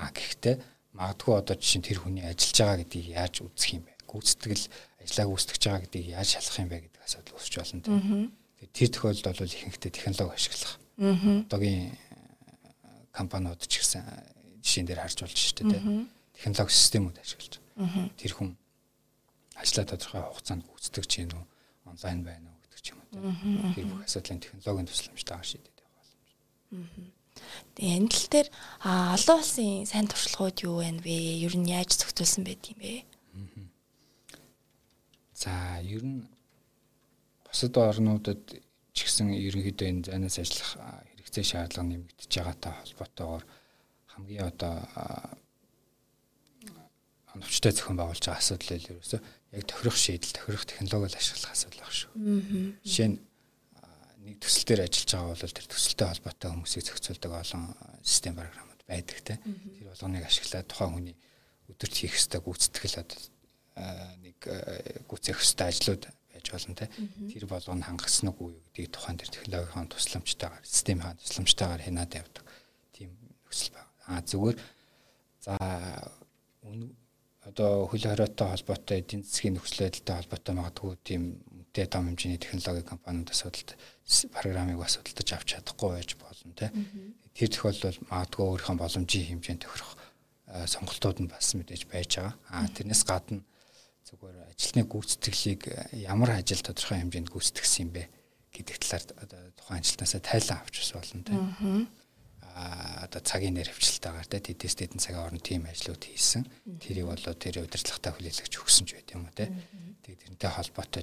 А 0.00 0.08
гэхдээ 0.16 0.56
магадгүй 0.94 1.34
одоо 1.34 1.54
жишээ 1.58 1.78
нь 1.82 1.86
тэр 1.90 1.98
хүний 2.00 2.24
ажиллаж 2.24 2.58
байгаа 2.58 2.78
гэдгийг 2.80 3.08
яаж 3.18 3.34
үзэх 3.42 3.70
юм 3.76 3.84
бэ? 3.84 3.92
Гүйцэтгэл 4.08 4.64
ажиллааг 5.02 5.30
үүсгэж 5.34 5.62
байгаа 5.66 5.82
гэдгийг 5.84 6.08
яаж 6.14 6.28
шалах 6.38 6.58
юм 6.62 6.70
бэ 6.70 6.78
гэдэг 6.86 7.02
асуудал 7.02 7.34
үүсч 7.34 7.54
болно 7.58 8.30
тэр 8.72 8.88
тохиолдолд 8.88 9.38
бол 9.38 9.54
ихэнхдээ 9.54 9.92
технологи 9.92 10.34
ашиглах. 10.34 10.78
Одоогийн 11.50 11.92
э, 11.92 11.96
компаниуд 13.12 13.60
ч 13.66 13.82
гэсэн 13.82 14.02
жишээн 14.62 14.86
дээр 14.88 15.02
харж 15.04 15.18
болж 15.20 15.36
шүү 15.36 15.68
дээ. 15.68 16.06
Технологи 16.32 16.72
системүүд 16.72 17.18
ашиглаж. 17.20 17.54
Тэр 18.16 18.32
хүн 18.32 18.50
ажлаа 19.58 19.84
тодорхой 19.84 20.22
хугацаанд 20.22 20.64
гүйцэтгэж 20.64 21.06
чинь 21.10 21.34
үү, 21.34 21.44
онлайн 21.90 22.20
байна 22.24 22.48
уу 22.50 22.58
гэдэг 22.64 22.80
ч 22.80 22.86
юм 22.94 22.98
уу. 23.02 23.74
Тэр 23.74 23.86
бүх 23.90 24.02
асуудлын 24.06 24.40
технологийн 24.40 24.88
тусламжтайгаар 24.88 25.46
шийдэж 25.46 25.74
явах 25.78 25.98
боломж. 25.98 26.30
Тэгээ 26.74 27.13
энэ 27.78 28.08
тал 28.08 28.26
дээр 28.30 28.48
олон 28.84 29.38
улсын 29.40 29.86
сайн 29.86 30.06
туршлагууд 30.08 30.58
юу 30.64 30.80
байна 30.82 31.00
вэ? 31.02 31.42
Ер 31.46 31.54
нь 31.56 31.70
яаж 31.70 31.96
зохицуулсан 31.98 32.44
байд 32.44 32.62
юм 32.70 32.78
бэ? 32.78 33.04
За 35.34 35.80
ер 35.82 36.02
нь 36.04 36.28
бусад 37.46 37.74
орнуудад 37.76 38.42
ч 38.94 38.96
гэсэн 39.04 39.34
ерөнхийдөө 39.34 39.88
энэ 39.90 40.06
зайнаас 40.06 40.38
ажиллах 40.38 40.70
хэрэгцээ 41.18 41.44
шаардлага 41.44 41.88
нэмэгдэж 41.90 42.30
байгаатай 42.30 42.72
холбоотойгоор 42.78 43.44
хамгийн 44.14 44.46
одоо 44.46 44.74
оновчтой 47.34 47.72
зохион 47.74 47.98
байгуулж 47.98 48.22
байгаа 48.22 48.38
асуудал 48.38 48.78
л 48.78 48.90
ерөөсөө 48.94 49.20
яг 49.54 49.64
тохирох 49.66 49.98
шийдэл, 49.98 50.34
тохирох 50.38 50.64
технологи 50.66 51.18
ашиглах 51.18 51.50
асуудал 51.50 51.82
баг 51.82 51.94
шүү. 51.94 52.10
Жишээ 52.86 53.08
нь 53.10 53.18
нэг 54.24 54.40
төсөл 54.40 54.64
дээр 54.64 54.88
ажиллаж 54.88 55.10
байгаа 55.12 55.36
бол 55.36 55.56
тэр 55.60 55.68
төсөлтэй 55.68 56.08
холбоотой 56.08 56.50
хүмүүсийг 56.50 56.84
зохицуулдаг 56.88 57.32
олон 57.36 57.64
систем 58.00 58.34
програмууд 58.40 58.82
байдаг 58.88 59.18
те. 59.20 59.36
Тэр 59.44 59.86
болгоныг 59.92 60.24
ашиглаад 60.24 60.68
тухайн 60.68 60.92
хүний 60.96 61.16
өдөрт 61.68 61.94
хийх 61.94 62.16
ёстой 62.16 62.40
гүйцэтгэл 62.40 63.04
одоо 63.04 63.20
нэг 64.24 64.38
гүйцээх 65.08 65.38
ёстой 65.44 65.68
ажлууд 65.68 66.04
байж 66.08 66.46
болно 66.50 66.74
те. 66.74 66.88
Тэр 67.28 67.44
болгоно 67.44 67.84
хангасан 67.84 68.32
уу 68.32 68.56
юу 68.56 68.62
гэдгийг 68.72 68.96
тухайн 68.96 69.20
тэр 69.20 69.28
технологийн 69.28 69.92
тусламжтайгаар, 69.92 70.64
системийн 70.64 71.20
тусламжтайгаар 71.20 71.84
хянаад 71.84 72.12
явдаг. 72.16 72.44
Тийм 72.96 73.12
нөхцөл 73.44 73.76
байна. 73.76 73.92
Аа 74.08 74.20
зүгээр 74.24 74.56
за 75.44 75.54
одоо 77.44 77.86
хөл 77.92 78.08
хориотой 78.08 78.48
холбоотой 78.48 78.98
эдийн 79.04 79.22
засгийн 79.22 79.60
нөхцөл 79.60 79.84
байдалтай 79.84 80.16
холбоотой 80.16 80.54
магадгүй 80.56 80.96
тийм 81.04 81.22
үнэтэй 81.74 81.90
том 81.90 82.06
хэмжээний 82.06 82.38
технологи 82.38 82.86
компаниуд 82.86 83.34
асуудалд 83.34 83.74
программыг 84.30 84.78
бас 84.78 84.94
судалдаж 84.94 85.28
авч 85.34 85.58
чадахгүй 85.58 85.90
байж 85.90 86.14
болно 86.14 86.54
те. 86.54 86.70
Тэр 87.34 87.50
тохиолдолд 87.50 87.98
магадгүй 88.06 88.46
өөрийнхөө 88.46 88.78
боломжийн 88.78 89.42
хэмжээнд 89.42 89.66
тохирох 89.66 89.98
сонголтууд 90.70 91.18
нь 91.26 91.32
бас 91.34 91.50
мэдээж 91.58 91.90
байж 91.90 92.22
байгаа. 92.22 92.38
Аа 92.54 92.70
тэрнээс 92.70 93.02
гадна 93.02 93.42
зүгээр 94.06 94.54
ажилтны 94.54 94.82
гүйцэтгэлийг 94.86 95.62
ямар 95.98 96.38
ажил 96.38 96.62
тодорхой 96.62 97.02
хэмжээнд 97.02 97.34
гүйцэтгсэн 97.34 97.82
юм 97.82 97.90
бэ 97.90 98.06
гэдэг 98.54 98.76
талаар 98.78 99.02
тухайн 99.58 99.82
ажилтнаасаа 99.82 100.22
тайлан 100.22 100.62
авч 100.62 100.74
бас 100.78 100.90
болно 100.94 101.22
тийм. 101.26 101.42
Аа 102.54 103.10
одоо 103.10 103.18
цагийн 103.18 103.58
нэр 103.58 103.66
хвчлэлтэйгээр 103.66 104.30
те 104.30 104.38
тэдэс 104.38 104.78
тэдэн 104.78 105.02
цагийн 105.02 105.26
орон 105.26 105.42
тийм 105.42 105.66
ажлууд 105.66 106.06
хийсэн. 106.06 106.46
Тэрийг 106.78 107.10
бол 107.10 107.18
тэр 107.18 107.66
удирдлагатай 107.66 108.14
хүлээлгэж 108.14 108.52
өгсөн 108.62 108.86
ч 108.86 108.94
байт 108.94 109.10
юм 109.10 109.26
уу 109.26 109.34
те. 109.34 109.50
Тэгээд 110.06 110.38
тэрнтэй 110.38 110.50
холбоотой 110.54 111.02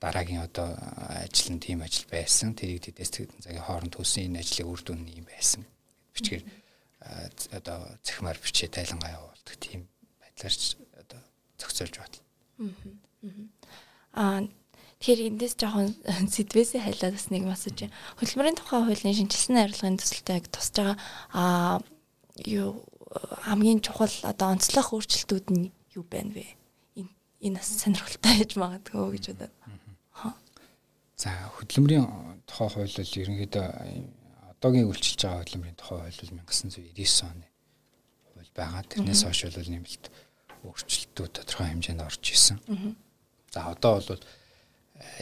дараагийн 0.00 0.44
одоо 0.44 0.76
ажил 1.24 1.56
нь 1.56 1.62
тийм 1.62 1.82
ажил 1.82 2.06
байсан. 2.10 2.52
Тэрийг 2.52 2.84
тэдэс 2.84 3.10
тэдэн 3.10 3.40
цагийн 3.40 3.64
хооронд 3.64 3.96
төсөн 3.96 4.28
энэ 4.28 4.40
ажлын 4.44 4.68
үр 4.68 4.80
дүн 4.84 5.08
юм 5.08 5.26
байсан. 5.26 5.64
Бичгээр 6.12 6.44
одоо 7.56 7.78
цахимаар 8.02 8.38
бичээ 8.40 8.68
тайлангаа 8.68 9.16
явуулдаг 9.16 9.56
тийм 9.56 9.88
байдлаар 10.20 10.54
ч 10.54 10.76
одоо 11.00 11.20
зохицуулж 11.56 11.94
байна. 11.96 12.18
Аа 14.12 14.40
Тэгэхээр 14.96 15.28
эндээс 15.28 15.54
жоохон 15.60 15.92
сэдвээсээ 16.34 16.80
хайлаад 16.80 17.14
бас 17.20 17.28
нэг 17.28 17.44
байна. 17.44 17.92
Хөдөлмөрийн 18.16 18.56
тухай 18.56 18.80
хуулийн 18.80 19.16
шинжилсэн 19.16 19.60
арилгын 19.60 20.00
төсөлтэй 20.00 20.40
яг 20.40 20.48
тусж 20.48 20.72
байгаа 20.72 20.96
аа 21.36 21.84
юу 22.48 22.80
хамгийн 23.44 23.84
чухал 23.84 24.12
одоо 24.24 24.56
онцлог 24.56 24.96
өөрчлөлтүүд 24.96 25.46
нь 25.52 25.68
юу 25.92 26.04
байна 26.08 26.32
вэ? 26.32 26.48
Энэ 26.96 27.12
энэ 27.44 27.56
бас 27.60 27.68
сонирхолтой 27.76 28.24
байж 28.24 28.50
магадгүй 28.56 29.20
гэж 29.20 29.24
бодоод. 29.36 29.54
За 31.16 31.32
хөдөлмөрийн 31.56 32.44
тухай 32.44 32.68
хууль 32.68 32.92
бол 32.92 33.16
ерөнхийдөө 33.24 33.66
одоогийн 34.52 34.88
үйлчилж 34.88 35.20
байгаа 35.24 35.40
хөдөлмөрийн 35.42 35.78
тухай 35.80 35.98
хууль 36.04 36.20
бол 36.20 36.32
1999 36.44 37.24
оны 37.24 37.46
хууль 38.36 38.52
байгаа. 38.52 38.82
Тэрнээс 38.84 39.22
хойш 39.24 39.40
бол 39.48 39.72
нэмэлт 39.72 40.04
өөрчлөлтүүд 40.68 41.32
тодорхой 41.40 41.68
хэмжээнд 41.72 42.04
орж 42.04 42.24
исэн. 42.36 42.58
За 43.48 43.72
одоо 43.72 44.04
бол 44.04 44.20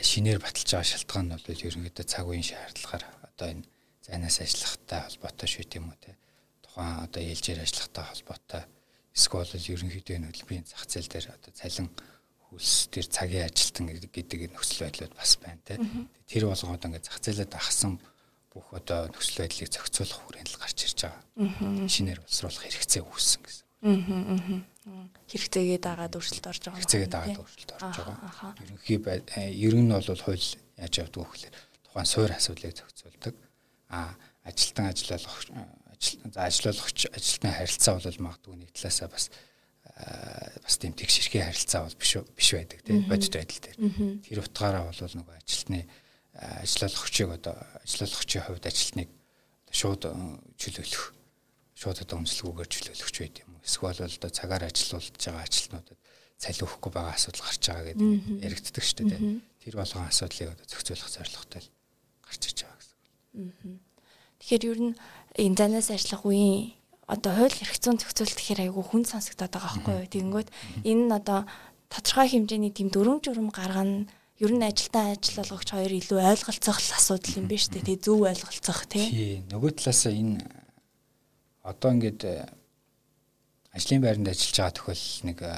шинээр 0.03 0.43
баталж 0.43 0.67
байгаа 0.67 0.91
шалтгаан 0.91 1.27
нь 1.31 1.35
бол 1.35 1.47
ерөнхийдөө 1.47 2.07
цаг 2.11 2.27
үеийн 2.27 2.47
шаардлагаар 2.51 3.05
одоо 3.31 3.47
энэ 3.55 3.67
зайнаас 4.03 4.39
ажиллахтай 4.43 5.01
холбоотой 5.07 5.49
шүү 5.49 5.65
тийм 5.71 5.91
үү 5.91 5.99
те 6.03 6.13
тухайн 6.63 7.07
одоо 7.07 7.23
ээлжээр 7.23 7.63
ажиллахтай 7.63 8.05
холбоотой 8.07 8.63
эсвэл 9.15 9.71
ерөнхийдөө 9.75 10.15
энэ 10.19 10.29
хөдөлмөрийн 10.31 10.67
зах 10.67 10.85
зээл 10.91 11.11
дээр 11.11 11.27
одоо 11.35 11.51
цалин 11.55 11.89
хөлс 12.55 12.89
төр 12.95 13.07
цагийн 13.11 13.51
ажилтан 13.51 13.91
гэдэг 13.91 14.55
нөхцөл 14.55 14.87
байдлууд 14.87 15.15
бас 15.19 15.37
байна 15.43 15.61
те. 15.67 15.77
Тэр 16.31 16.47
болгоод 16.47 16.87
ингээд 16.87 17.07
зах 17.11 17.19
зээлээ 17.19 17.51
дагсан 17.51 17.99
бүх 18.55 18.71
одоо 18.71 19.11
нөхцөл 19.11 19.43
байдлыг 19.43 19.69
зохицуулах 19.69 20.21
хүрээнд 20.23 20.51
л 20.55 20.61
гарч 20.63 20.79
ирж 20.87 21.01
байгаа. 21.11 21.91
Шинээр 21.91 22.23
боловсруулах 22.23 22.63
хэрэгцээ 22.63 23.03
үүссэн 23.03 23.43
гэсэн. 23.43 23.67
Хэрэгцээгээ 25.27 25.81
дагаад 25.83 26.15
өөрчлөлт 26.15 26.47
орж 26.47 26.63
байгаа. 26.63 26.79
Хэрэгцээгээ 26.79 27.11
дагаад 27.11 27.39
өөрчлөлт 27.43 27.73
орж 27.75 27.97
байгаа. 27.99 28.51
Ерөнхий 28.63 28.99
ер 29.59 29.75
нь 29.75 29.91
бол 29.91 30.23
хууль 30.23 30.49
яаж 30.79 30.95
явдаг 31.03 31.21
вэ 31.21 31.31
гэхээр 31.35 31.57
тухайн 31.83 32.07
суур 32.07 32.31
асуудлыг 32.31 32.73
зохицуулдаг. 32.79 33.35
А 33.91 34.15
ажилтан 34.47 34.87
ажиллах 34.93 35.19
за 36.31 36.41
ажиллуулагч 36.47 37.01
ажилтны 37.11 37.51
харилцаа 37.51 37.99
бол 37.99 38.25
магадгүй 38.29 38.55
нэг 38.61 38.71
талаасаа 38.77 39.09
бас 39.09 39.31
бас 39.95 40.75
тийм 40.79 40.93
тэг 40.99 41.11
ширхээ 41.11 41.47
харилцаа 41.47 41.87
бол 41.87 41.99
биш 41.99 42.13
биш 42.35 42.51
байдаг 42.55 42.81
тийм 42.83 43.07
бодит 43.07 43.31
байдал 43.31 43.63
дээр. 43.63 43.79
Тэр 44.27 44.39
утгаараа 44.43 44.91
бол 44.91 44.99
нөгөө 44.99 45.37
ажилтны 45.39 45.87
ажиллуулагчийг 46.35 47.31
одоо 47.31 47.55
ажиллуулагчийн 47.87 48.45
хувьд 48.45 48.67
ажилтныг 48.67 49.11
шууд 49.71 50.03
чөлөөлөх 50.59 51.05
шууд 51.79 51.99
одоо 52.03 52.17
өмслгүүгээр 52.19 52.71
чөлөөлөгч 52.75 53.17
байд 53.23 53.37
юм. 53.47 53.55
Эсвэл 53.63 53.95
бол 53.95 54.19
одоо 54.19 54.31
цагаар 54.35 54.67
ажиллаулж 54.67 55.15
байгаа 55.15 55.47
ажилтнуудад 55.47 55.99
цалин 56.43 56.67
өгөхгүй 56.67 56.91
байгаа 56.91 57.15
асуудал 57.15 57.47
гарч 57.47 57.63
байгаа 57.63 57.87
гэдэг 57.95 58.09
яригддаг 58.43 58.85
шүү 58.85 59.07
дээ. 59.15 59.23
Тэр 59.63 59.75
болгон 59.79 60.11
асуудлыг 60.11 60.51
одоо 60.55 60.67
зохицуулах 60.67 61.11
зорилготой 61.15 61.63
гарч 62.27 62.43
иж 62.51 62.59
байгаа 62.67 62.79
гэсэн. 62.83 63.79
Тэгэхээр 64.43 64.65
ер 64.75 64.81
нь 64.83 64.95
энэ 65.39 65.59
занаас 65.59 65.89
ажиллах 65.95 66.23
үеийн 66.27 66.75
одоо 67.07 67.33
хууль 67.37 67.61
эрх 67.61 67.77
зүйн 67.79 68.01
зохицуулт 68.01 68.37
гэхээр 68.37 68.65
айгүй 68.69 68.85
хүн 68.85 69.05
сонсогдоод 69.05 69.53
байгаа 69.53 69.73
байхгүй 69.77 69.95
юу. 69.95 70.13
Тэгэнгүүт 70.13 70.49
энэ 70.89 71.05
нь 71.05 71.13
одоо 71.13 71.45
тодорхой 71.93 72.29
хэмжээний 72.33 72.73
тийм 72.73 72.89
дүрм 72.89 73.21
журм 73.21 73.53
гаргана 73.53 74.09
ер 74.41 74.51
нь 74.51 74.65
ажилтан 74.65 75.15
ажил 75.15 75.39
болгогч 75.39 75.69
хоёр 75.71 75.93
илүү 75.95 76.19
ойлголцох 76.19 76.79
асуудал 76.81 77.39
юм 77.39 77.47
биш 77.47 77.71
үү? 77.71 77.85
Тэг 77.87 78.03
зөв 78.03 78.25
ойлголцох 78.25 78.89
тий. 78.91 79.45
Нөгөө 79.53 79.71
талаас 79.79 80.03
энэ 80.11 80.43
одоо 81.63 81.91
ингээд 81.95 82.21
э, 82.27 82.45
ажлын 83.71 84.03
байранд 84.03 84.29
ажиллаж 84.29 84.57
байгаа 84.59 84.75
тохиол 84.75 85.05
нэг 85.29 85.39
э, 85.39 85.53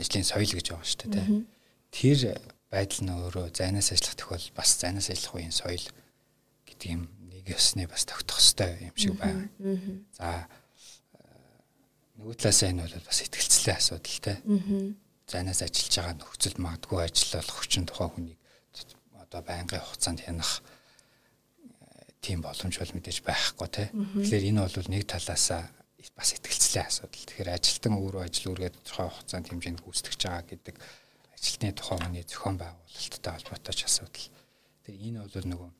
ажлын 0.00 0.26
соёл 0.26 0.52
гэж 0.52 0.66
байгаа 0.74 0.88
шүү 0.90 1.08
дээ. 1.12 1.28
Тэр 1.94 2.18
байдал 2.72 3.02
нь 3.06 3.14
өөрөө 3.14 3.46
зайнаас 3.54 3.94
ажиллах 3.94 4.16
тохиол 4.18 4.46
бас 4.58 4.70
зайнаас 4.74 5.08
ажиллах 5.08 5.34
үеийн 5.38 5.54
соёл 5.54 5.86
гэдэг 6.66 6.88
юм 6.92 7.02
нэг 7.30 7.44
ёсны 7.46 7.86
бас 7.86 8.04
тогтох 8.04 8.42
хэрэгтэй 8.42 8.90
юм 8.90 8.96
шиг 8.98 9.14
байна. 9.22 9.48
За 10.18 10.50
нөгөө 12.16 12.34
талаасаа 12.40 12.70
энэ 12.72 12.84
бол 12.88 13.06
бас 13.06 13.20
ихтгэлцлийн 13.20 13.76
асуудал 13.76 14.18
те. 14.24 14.34
Зайнаас 15.28 15.60
ажиллаж 15.60 15.94
байгаа 15.96 16.16
нөхцөл 16.16 16.58
магадгүй 16.62 17.00
ажиллах 17.04 17.50
хүчин 17.50 17.84
тухай 17.84 18.08
хүнийг 18.08 18.38
одоо 19.20 19.42
байнгын 19.42 19.82
хугацаанд 19.82 20.20
хянах 20.22 20.62
тийм 22.22 22.40
боломж 22.40 22.78
бол 22.78 22.94
мэдээж 22.96 23.18
байхгүй 23.26 23.68
тий. 23.68 23.88
Тэгэхээр 23.92 24.48
энэ 24.48 24.62
бол 24.64 24.88
нэг 24.88 25.04
талаасаа 25.04 25.62
бас 26.14 26.30
ихтгэлцлийн 26.32 26.86
асуудал. 26.86 27.26
Тэгэхээр 27.26 27.50
ажилтан 27.52 27.94
өөрөө 27.98 28.22
ажил 28.24 28.54
үргээд 28.54 28.76
тухайн 28.86 29.10
хугацаанд 29.10 29.46
хэмжээнд 29.50 29.82
гүйцэтгэж 29.82 30.20
байгаа 30.24 30.44
гэдэг 30.46 30.76
ажилтны 31.36 31.70
тухайн 31.74 32.00
хүний 32.06 32.24
зохион 32.24 32.56
байгуулалттай 32.56 33.32
холбоотой 33.34 33.74
ч 33.74 33.80
асуудал. 33.84 34.26
Тэр 34.86 34.94
энэ 34.94 35.18
бол 35.26 35.46
нөгөө 35.52 35.70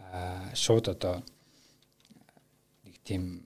аа 0.00 0.50
шууд 0.56 0.86
одоо 0.90 1.22
нэг 2.84 2.96
тийм 3.04 3.44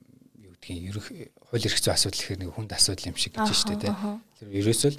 юу 0.59 0.91
гэдгийг 0.91 0.91
ерөх 0.91 1.07
хууль 1.49 1.65
эрх 1.65 1.79
зүйн 1.79 1.95
асуудал 1.95 2.19
гэхээр 2.19 2.41
нэг 2.43 2.51
хүнд 2.53 2.71
асуудал 2.75 3.09
юм 3.09 3.17
шиг 3.17 3.33
гэж 3.33 3.49
штэ 3.55 3.75
тий. 3.79 3.93
Тэр 4.39 4.49
ерөөсөө 4.59 4.91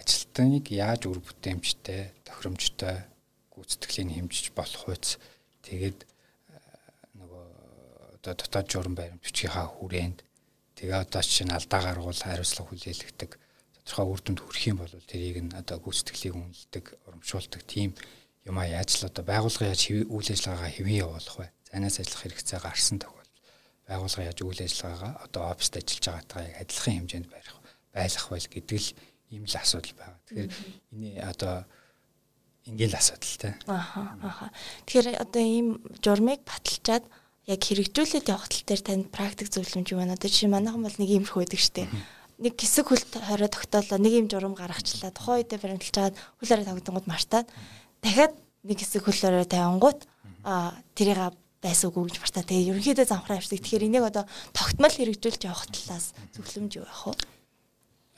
ажилтныг 0.00 0.64
яаж 0.72 1.02
үр 1.06 1.20
бүтээмжтэй, 1.20 2.12
тохиромжтой 2.24 2.96
гүйцэтгэлийн 3.54 4.10
хэмжиж 4.16 4.50
болох 4.56 4.82
хүйц 4.88 5.16
тэгээд 5.62 5.98
одоо 7.20 8.34
дотоод 8.34 8.66
журам 8.68 8.94
баримтчийнхаа 8.96 9.68
хүрээнд 9.68 10.24
тэгээ 10.80 10.98
одоо 11.04 11.22
чинь 11.22 11.52
алдаа 11.52 11.80
гаргуул 11.84 12.16
хариуцлага 12.16 12.72
хүлээлгдэг 12.72 13.30
тодорхой 13.84 14.06
үр 14.08 14.20
дүнд 14.24 14.40
хүрэх 14.40 14.64
юм 14.72 14.78
бол 14.80 14.94
тэрийг 15.06 15.44
нь 15.44 15.52
одоо 15.52 15.76
гүйцэтгэлийг 15.78 16.34
үнэлдэг 16.34 16.84
урамшуулдаг 17.04 17.62
тийм 17.68 17.92
юм 18.48 18.56
а 18.56 18.64
яаж 18.64 18.96
л 19.00 19.08
одоо 19.12 19.24
байгууллага 19.24 19.72
яаж 19.72 19.82
үйл 19.92 20.08
ажиллагаагаа 20.08 20.72
хэвэн 20.72 21.00
явуулах 21.04 21.36
вэ? 21.36 21.52
Занаас 21.68 22.00
ажиллах 22.00 22.22
хэрэгцээ 22.24 22.60
гарсан 22.64 22.98
тохиолдолд 23.00 23.23
байгууллага 23.88 24.28
яаж 24.28 24.40
үйл 24.40 24.60
ажиллагаагаа 24.64 25.12
одоо 25.24 25.42
оффист 25.52 25.76
ажиллаж 25.76 26.04
байгаагаа 26.08 26.42
яг 26.48 26.56
адилхан 26.64 26.94
хэмжээнд 27.04 27.28
барих 27.28 27.54
байлгах 27.92 28.28
байл 28.32 28.48
гэдэг 28.48 28.78
л 28.80 28.90
ийм 29.30 29.44
л 29.44 29.56
асуудал 29.56 29.94
байна. 29.98 30.16
Тэгэхээр 30.24 30.50
энэ 30.94 31.10
одоо 31.20 31.54
ингээл 32.64 32.96
асуудал 32.96 33.36
те. 33.36 33.50
Аха 33.68 34.16
аха. 34.22 34.46
Тэгэхээр 34.88 35.20
одоо 35.20 35.42
ийм 35.42 35.68
журмыг 36.00 36.40
баталчаад 36.48 37.04
яг 37.44 37.60
хэрэгжүүлээд 37.60 38.32
явах 38.32 38.48
тал 38.48 38.64
дээр 38.64 38.82
танд 38.82 39.06
практик 39.12 39.48
зөвлөмж 39.52 39.88
юу 39.92 40.00
байна? 40.00 40.16
Одоо 40.16 40.28
жишээ 40.32 40.48
манайхан 40.48 40.80
бол 40.80 40.96
нэг 40.96 41.10
иймэрхүү 41.12 41.40
байдаг 41.44 41.60
штеп. 41.60 41.90
Нэг 42.40 42.56
хэсэг 42.56 42.88
хөлт 42.88 43.12
хорой 43.20 43.50
тогтоолоо 43.52 43.98
нэг 44.00 44.12
юм 44.16 44.26
журам 44.32 44.56
гаргачлаа. 44.56 45.12
Тухайн 45.12 45.44
үедээ 45.44 45.60
баримтлж 45.60 45.92
чаад 45.92 46.16
хөлөөрөө 46.40 46.66
тогтонгууд 46.72 47.06
мартаад 47.06 47.46
дахиад 48.00 48.34
нэг 48.64 48.78
хэсэг 48.80 49.04
хөлөөрөө 49.04 49.44
тавингууд 49.44 50.00
а 50.42 50.74
тэрийг 50.96 51.20
байсан 51.64 51.88
үгүй 51.88 52.12
гэж 52.12 52.16
мартаа. 52.20 52.44
Тэгээ 52.44 52.70
ерөнхийдөө 52.76 53.06
замхраа 53.08 53.40
явчихдаг. 53.40 53.64
Тэгэхээр 53.64 53.88
энийг 53.88 54.04
одоо 54.04 54.24
тогтмол 54.52 54.92
хэрэгжүүлж 54.92 55.42
явах 55.48 55.64
талаас 55.72 56.12
зөвлөмж 56.36 56.72
юу 56.76 56.84
байх 56.84 57.02
вэ? 57.08 57.14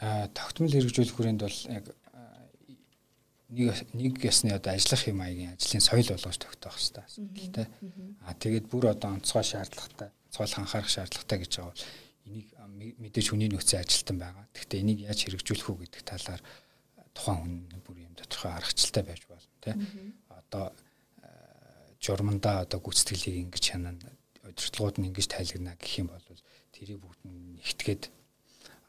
А 0.02 0.26
тогтмол 0.35 0.74
хэрэгжүүлэх 0.74 1.14
хүрээнд 1.14 1.46
бол 1.46 1.59
яг 1.70 1.87
нэг 3.46 3.70
нэг 3.94 4.14
ясны 4.26 4.50
одоо 4.50 4.74
ажиллах 4.74 5.06
юм 5.06 5.22
аягийн 5.22 5.54
ажлын 5.54 5.80
соёл 5.80 6.11
болгож 6.11 6.38
тогтоох 6.42 6.74
хэрэгтэй 6.74 7.04
асуудал 7.06 7.54
тий. 7.54 7.66
Аа 8.26 8.35
тэгээд 8.35 8.66
бүр 8.66 8.90
одоо 8.90 9.14
онцгой 9.14 9.46
шаардлагатай, 9.46 10.11
цоолох 10.35 10.59
анхаарах 10.59 10.90
шаардлагатай 10.90 11.38
гэж 11.46 11.52
байгаа 11.54 11.70
бол 11.70 11.87
энийг 12.26 12.46
мэдээж 12.98 13.26
хүний 13.30 13.46
нөөцийн 13.46 13.87
ажилтан 13.87 14.18
байгаа. 14.18 14.44
Гэхдээ 14.50 14.82
энийг 14.82 14.98
яаж 15.06 15.20
хэрэгжүүлэх 15.22 15.68
үү 15.70 15.78
гэдэг 15.87 16.02
талаар 16.02 16.42
тухайн 17.14 17.38
хүн 17.70 17.82
бүр 17.87 17.96
юм 18.02 18.14
тодорхой 18.18 18.50
аргачлалтай 18.50 19.04
байж 19.06 19.22
болно 19.30 19.50
тий. 19.62 19.74
Одоо 20.26 20.64
журмандаа 22.06 22.62
одоо 22.62 22.78
гүйцэтгэлийг 22.78 23.50
ингэж 23.50 23.64
хянана, 23.74 24.10
удирдлагууд 24.46 24.96
нь 25.02 25.08
ингэж 25.10 25.26
тайлагна 25.26 25.74
гэх 25.74 26.06
юм 26.06 26.08
бол 26.14 26.22
тэрийг 26.70 27.02
бүгд 27.02 27.20
нь 27.26 27.58
нэгтгээд 27.58 28.02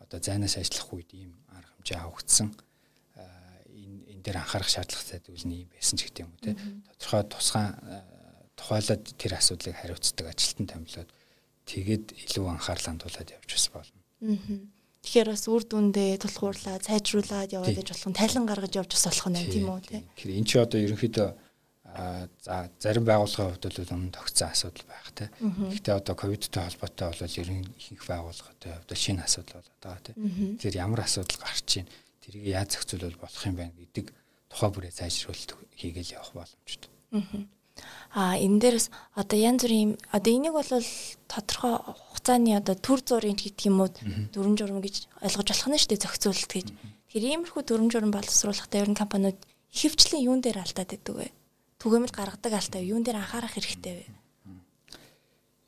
одоо 0.06 0.20
зайнаас 0.22 0.62
ажиллах 0.62 0.94
үед 0.94 1.10
ийм 1.18 1.34
арга 1.50 1.74
хэмжээ 1.74 1.98
авагдсан 1.98 2.54
энэ 3.18 4.24
дээр 4.24 4.38
анхаарах 4.42 4.70
шаардлагатай 4.70 5.20
зүйл 5.24 5.46
нь 5.48 5.66
юм 5.66 5.70
байсан 5.74 5.96
ч 5.98 6.08
гэдэг 6.08 6.24
юм 6.26 6.32
уу 6.32 6.44
те. 6.44 6.54
Тодорхой 6.98 7.24
тусгай 7.32 7.68
э, 7.74 8.02
тухайлаад 8.58 9.04
тэр 9.18 9.34
асуудлыг 9.38 9.76
хариуцдаг 9.78 10.26
ажилтан 10.28 10.66
томилоод 10.68 11.10
тэгээд 11.66 12.06
илүү 12.26 12.46
анхаарал 12.48 12.88
хандуулад 12.88 13.30
явж 13.30 13.50
бас 13.54 13.68
болно. 13.72 14.02
Тэгэхээр 15.06 15.30
бас 15.32 15.46
үр 15.48 15.64
дүндээ 15.64 16.12
тулгуурлаад, 16.20 16.84
сайжруулад 16.84 17.54
яваад 17.54 17.80
яж 17.80 17.90
болох 17.94 18.10
нь 18.12 18.20
тайлан 18.20 18.46
гаргаж 18.50 18.74
явж 18.76 18.92
бас 18.92 19.06
болох 19.08 19.28
нь 19.32 19.40
тийм 19.48 19.70
үү 19.72 19.82
те. 19.88 19.98
Тэгэхээр 20.04 20.38
эн 20.42 20.48
чинь 20.48 20.64
одоо 20.66 20.80
ерөнхийдөө 20.82 21.30
за 21.98 22.70
зарим 22.80 23.06
байгууллагын 23.10 23.58
хувьд 23.58 23.66
бол 23.66 23.94
өмнө 23.98 24.14
тогтсон 24.14 24.50
асуудал 24.54 24.86
байх 24.86 25.10
тий. 25.18 25.30
Гэхдээ 25.42 25.96
одоо 25.98 26.16
ковидтой 26.16 26.64
холбоотой 26.64 27.08
бол 27.10 27.40
ерөн 27.42 27.66
ихэнх 27.74 28.06
байгууллагын 28.06 28.54
хувьд 28.86 28.92
шинэ 28.94 29.26
асуудал 29.26 29.62
болоод 29.66 29.82
байгаа 29.82 30.06
тий. 30.06 30.16
Тэгэхээр 30.16 30.82
ямар 30.82 31.02
асуудал 31.02 31.42
гарч 31.42 31.70
ийн 31.82 31.88
тэрийг 32.22 32.46
яаж 32.46 32.70
зохицуулбал 32.78 33.24
болох 33.26 33.44
юм 33.50 33.56
бэ 33.58 33.66
гэдэг 33.74 34.06
тухай 34.52 34.70
бүрээ 34.72 34.94
сайжруулалт 34.94 35.52
хийгээл 35.80 36.16
явах 36.22 36.34
боломжтой. 36.38 36.92
Аа 38.14 38.36
энэ 38.38 38.60
дээрс 38.62 38.90
одоо 39.14 39.38
янз 39.38 39.62
бүрийн 39.64 39.92
одоо 40.12 40.32
энийг 40.34 40.54
бол 40.54 40.72
тодорхой 41.30 41.76
хугацааны 41.82 42.58
одоо 42.58 42.76
төр 42.76 43.00
зургийн 43.06 43.38
гэдэг 43.38 43.70
юм 43.70 43.82
уу 43.82 43.90
дүрм 44.34 44.54
журм 44.58 44.82
гэж 44.82 45.08
ойлгож 45.22 45.48
болох 45.50 45.70
нь 45.70 45.78
шүү 45.78 45.92
дээ 45.94 46.04
зохицуулалт 46.06 46.52
гэж. 46.52 46.68
Тэгэхээр 46.74 47.26
иймэрхүү 47.32 47.64
дүрм 47.64 47.88
журм 47.94 48.12
боловсруулахдаа 48.12 48.82
ер 48.82 48.90
нь 48.90 48.98
компаниуд 48.98 49.38
ихэвчлэн 49.70 50.26
юун 50.26 50.42
дээр 50.42 50.66
алдаад 50.66 50.90
байдаг 50.90 51.16
вэ? 51.16 51.37
Түгээмэл 51.88 52.12
гаргадаг 52.12 52.52
алтай 52.52 52.84
юун 52.84 53.08
дээр 53.08 53.24
анхаарах 53.24 53.56
хэрэгтэй 53.56 54.04
вэ? 54.04 54.06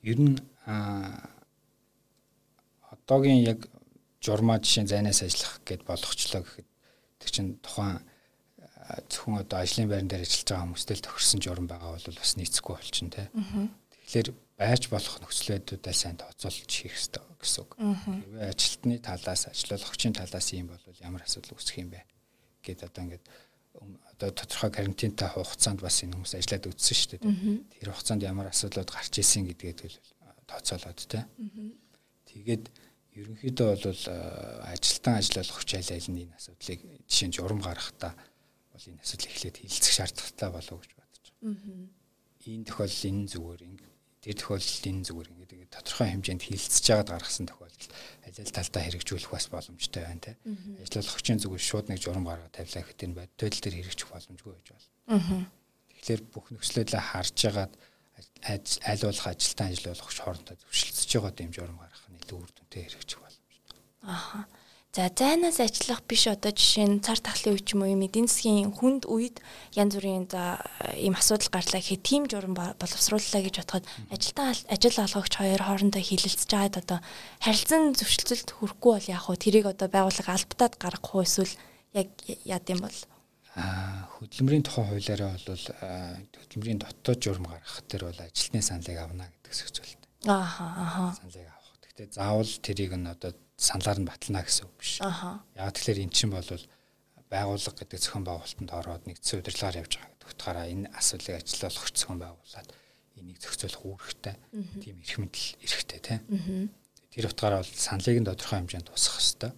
Ер 0.04 0.18
нь 0.20 0.36
одоогийн 2.92 3.40
яг 3.40 3.64
журмаа 4.20 4.60
жишээ 4.60 4.84
зайнаас 4.84 5.24
ажиллах 5.24 5.64
гэд 5.64 5.88
болгочлоо 5.88 6.44
гэхэд 6.44 6.68
тэр 7.24 7.30
чинь 7.32 7.56
тухайн 7.64 8.04
зөвхөн 9.08 9.40
одоо 9.40 9.64
ажлын 9.64 9.88
байран 9.88 10.12
дээр 10.12 10.28
ажиллаж 10.28 10.44
байгаа 10.44 10.64
хүмүүстэй 10.68 10.96
л 11.00 11.06
тохирсон 11.08 11.40
журам 11.40 11.64
байгаа 11.64 11.96
бол 11.96 12.20
бас 12.20 12.36
нийцэхгүй 12.36 12.74
болчихно 12.76 13.16
те. 13.16 13.32
Тэгэхээр 14.04 14.28
байж 14.60 14.82
болох 14.92 15.16
нөхцөл 15.24 15.56
байдлуудаа 15.56 15.94
сайн 15.96 16.20
тооцоолж 16.20 16.68
хийх 16.68 16.92
хэрэгтэй 17.00 17.24
гэсэн 17.40 17.60
үг. 17.64 17.72
Хэрвээ 17.80 18.52
ажилтны 18.52 18.96
талаас 19.00 19.48
ажилгүйчийн 19.48 20.14
талаас 20.20 20.48
ийм 20.52 20.68
бол 20.68 20.84
ямар 21.00 21.24
асуудал 21.24 21.56
үүсэх 21.56 21.80
юм 21.80 21.96
бэ 21.96 22.04
гэд 22.60 22.84
одоо 22.84 23.08
ингээд 23.08 23.24
одоо 24.20 24.36
тодорхой 24.36 24.70
карантинтай 24.70 25.32
хугацаанд 25.32 25.80
бас 25.80 26.04
энэ 26.04 26.12
хүмүүс 26.12 26.36
ажиллаад 26.36 26.68
үтсэн 26.68 26.96
шүү 27.00 27.10
дээ. 27.16 27.24
Тэр 27.80 27.88
хугацаанд 27.88 28.22
ямар 28.28 28.52
асуудлууд 28.52 28.92
гарч 28.92 29.16
ирсэн 29.16 29.48
гэдгээд 29.48 29.80
тооцоолоод 30.44 31.00
тэ. 31.08 31.24
Тэгээд 32.28 32.64
ерөнхийдөө 33.16 33.68
бол 33.80 34.02
ажилтан 34.68 35.14
ажиллах 35.16 35.56
хүч 35.56 35.70
айл 35.80 35.90
айлны 35.96 36.20
энэ 36.28 36.36
асуудлыг 36.36 36.80
жишээ 37.08 37.28
нь 37.32 37.36
журам 37.40 37.64
гаргахтаа 37.64 38.12
бол 38.12 38.84
энэ 38.92 39.00
асуудал 39.00 39.30
эхлээд 39.32 39.56
хилцэх 39.56 39.94
шаардлагатай 39.96 40.50
болов 40.52 40.78
гэж 40.84 40.92
бодож 41.00 41.26
байгаа. 41.40 41.88
Энэ 42.44 42.66
тохиолдол 42.68 43.08
энэ 43.08 43.24
зүгээр 43.32 43.62
тэр 44.20 44.36
тохиолдолд 44.36 44.84
энэ 44.84 45.06
зүгээр 45.08 45.28
ингээд 45.32 45.74
тодорхой 45.74 46.08
хэмжээнд 46.12 46.44
хилцэж 46.44 46.84
байгаад 46.92 47.08
гаргасан 47.08 47.46
тохиолдолд 47.48 47.90
ажил 48.30 48.54
талдаа 48.54 48.82
хэрэгжүүлэх 48.86 49.30
бас 49.34 49.46
боломжтой 49.50 50.02
байна 50.06 50.22
те. 50.22 50.32
Ажиллагчийн 50.80 51.42
зүгээр 51.42 51.64
шууд 51.66 51.86
нэг 51.90 51.98
журам 51.98 52.24
гаргаад 52.24 52.54
тавилаа 52.54 52.82
гэхэд 52.86 53.04
энэ 53.04 53.18
бодитол 53.18 53.58
төр 53.60 53.74
хэрэгжих 53.74 54.08
боломжгүй 54.08 54.52
байж 54.54 54.68
болно. 54.70 55.50
Тэгэхээр 56.00 56.22
бүх 56.30 56.46
нөхцлөлөө 56.54 57.02
харж 57.02 57.38
агаад 57.50 57.72
аль 58.46 59.04
болох 59.04 59.26
ажилтан 59.26 59.68
ажиллагч 59.68 60.00
хоорондоо 60.00 60.56
зөвшөлдсөж 60.56 61.10
байгаа 61.18 61.44
юм 61.44 61.52
журам 61.52 61.78
гаргах 61.80 62.06
нь 62.08 62.20
илүү 62.20 62.38
үр 62.40 62.50
дүнтэй 62.54 62.82
хэрэгжих 62.88 63.20
боломжтой. 63.20 63.80
Аха. 64.06 64.46
За 64.90 65.06
зайнаас 65.06 65.60
ажиллах 65.62 66.02
биш 66.02 66.26
одоо 66.26 66.50
жишээ 66.50 66.90
нь 66.90 66.98
цар 66.98 67.22
тахлын 67.22 67.54
үе 67.54 67.62
ч 67.62 67.78
юм 67.78 67.86
уу 67.86 67.94
юм 67.94 68.02
эдийн 68.02 68.26
засгийн 68.26 68.74
хүнд 68.74 69.06
үед 69.06 69.38
янз 69.78 69.94
бүрийн 69.94 70.26
за 70.26 70.58
ийм 70.98 71.14
асуудал 71.14 71.46
гарлаа 71.46 71.78
гэхэд 71.78 72.02
тийм 72.02 72.26
журам 72.26 72.58
боловсрууллаа 72.58 73.38
гэж 73.38 73.54
бодоход 73.62 73.86
ажилтан 74.10 74.50
ажил 74.66 74.98
олгогч 74.98 75.32
хоёр 75.38 75.62
хоорондоо 75.62 76.02
хилэлцэж 76.02 76.50
байгаад 76.50 76.82
одоо 76.82 76.98
харилцан 77.38 77.94
зөвшөлтөлд 77.94 78.50
хүрэхгүй 78.50 78.92
бол 78.98 79.12
яах 79.14 79.30
вэ? 79.30 79.38
Тэрийг 79.38 79.66
одоо 79.70 79.86
байгууллага 79.86 80.34
албатаад 80.34 80.74
гаргах 80.74 81.14
уу 81.14 81.22
эсвэл 81.22 81.54
яг 81.94 82.10
яад 82.42 82.66
юм 82.66 82.82
бол 82.82 82.98
хөдөлмөрийн 83.54 84.66
тухай 84.66 84.90
хуулиараа 84.90 85.38
бол 85.38 85.66
хөдөлмөрийн 86.34 86.82
дотоод 86.82 87.22
журам 87.22 87.46
гаргах 87.46 87.78
тэр 87.86 88.10
бол 88.10 88.18
ажилтны 88.26 88.58
саналыг 88.58 88.98
авна 88.98 89.30
гэдэг 89.38 89.54
зөвцөлт. 89.54 90.02
Ааха 90.26 90.66
ааха. 90.82 91.14
Саналыг 91.14 91.46
авах. 91.46 91.78
Гэхдээ 91.78 92.08
заавал 92.10 92.50
тэрийг 92.58 92.98
нь 92.98 93.06
одоо 93.06 93.30
саналаар 93.60 94.00
нь 94.00 94.08
батлана 94.08 94.40
гэсэн 94.40 94.64
үг 94.64 94.74
биш. 94.80 95.04
Яг 95.04 95.76
тэгэхээр 95.76 96.08
эн 96.08 96.12
чинь 96.16 96.32
бол 96.32 96.48
байгууллага 97.28 97.76
гэдэг 97.76 98.00
зохион 98.00 98.24
байгуулалтанд 98.24 98.72
ороод 98.72 99.04
нэгдсэн 99.04 99.44
удирдлагаар 99.44 99.80
явж 99.84 99.92
байгаа 100.00 100.10
гэдэг 100.16 100.28
утгаараа 100.32 100.66
энэ 100.72 100.88
асуудлыг 100.96 101.36
ажиллах 101.36 101.92
зохион 101.92 102.18
байгуулаад 102.24 102.68
энийг 103.20 103.38
зохицуулах 103.38 103.84
үүрэгтэй. 103.84 104.34
Тийм 104.80 104.96
эрх 105.04 105.16
мэдэл 105.20 105.48
эрхтэй 105.60 106.00
тийм. 106.00 106.72
Тэр 107.12 107.28
утгаараа 107.28 107.60
бол 107.60 107.76
саналыг 107.76 108.18
нь 108.18 108.26
тодорхой 108.26 108.58
хэмжээнд 108.64 108.88
тусах 108.88 109.20
хэрэгтэй. 109.20 109.52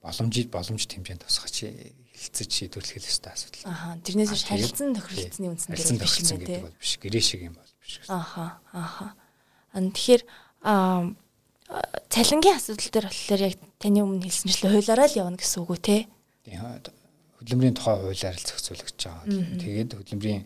Боломжид 0.00 0.48
боломжит 0.54 0.92
хэмжээнд 0.94 1.22
тусгах 1.26 1.50
чи 1.50 1.66
хилцэж 2.14 2.48
шийдвэрлэх 2.48 2.94
хэрэгтэй 2.96 3.32
асуудал. 3.32 3.66
Аа 3.66 3.98
тэрнээс 4.06 4.46
харилцан 4.46 4.94
тохиролцсны 4.94 5.46
үндсэн 5.50 5.74
дээр 5.74 5.98
биш 5.98 6.16
юм 6.22 6.40
тийм. 6.46 6.64
Биш 6.78 6.92
гэрээ 7.02 7.22
шиг 7.22 7.42
юм 7.50 7.54
бол 7.58 7.72
биш. 7.82 8.02
Ааха 8.06 8.62
ааха. 8.70 9.14
Тэгэхээр 9.74 10.22
аа 10.62 11.10
цалингийн 12.12 12.56
асуудал 12.60 12.90
дээр 12.92 13.06
болохоор 13.08 13.42
яг 13.48 13.56
таны 13.80 14.04
өмнө 14.04 14.28
хэлсэнчлээ 14.28 14.72
хуулиараа 14.76 15.08
л 15.08 15.20
явна 15.24 15.40
гэсэн 15.40 15.60
үг 15.64 15.70
үү 15.72 15.80
те? 15.80 15.96
Хөдөлмөрийн 17.40 17.76
тухай 17.76 17.96
хуулиар 17.96 18.36
л 18.36 18.44
зохицуулагч 18.44 19.00
байгаа. 19.00 19.24
Тэгээд 19.56 19.90
хөдөлмөрийн 19.96 20.44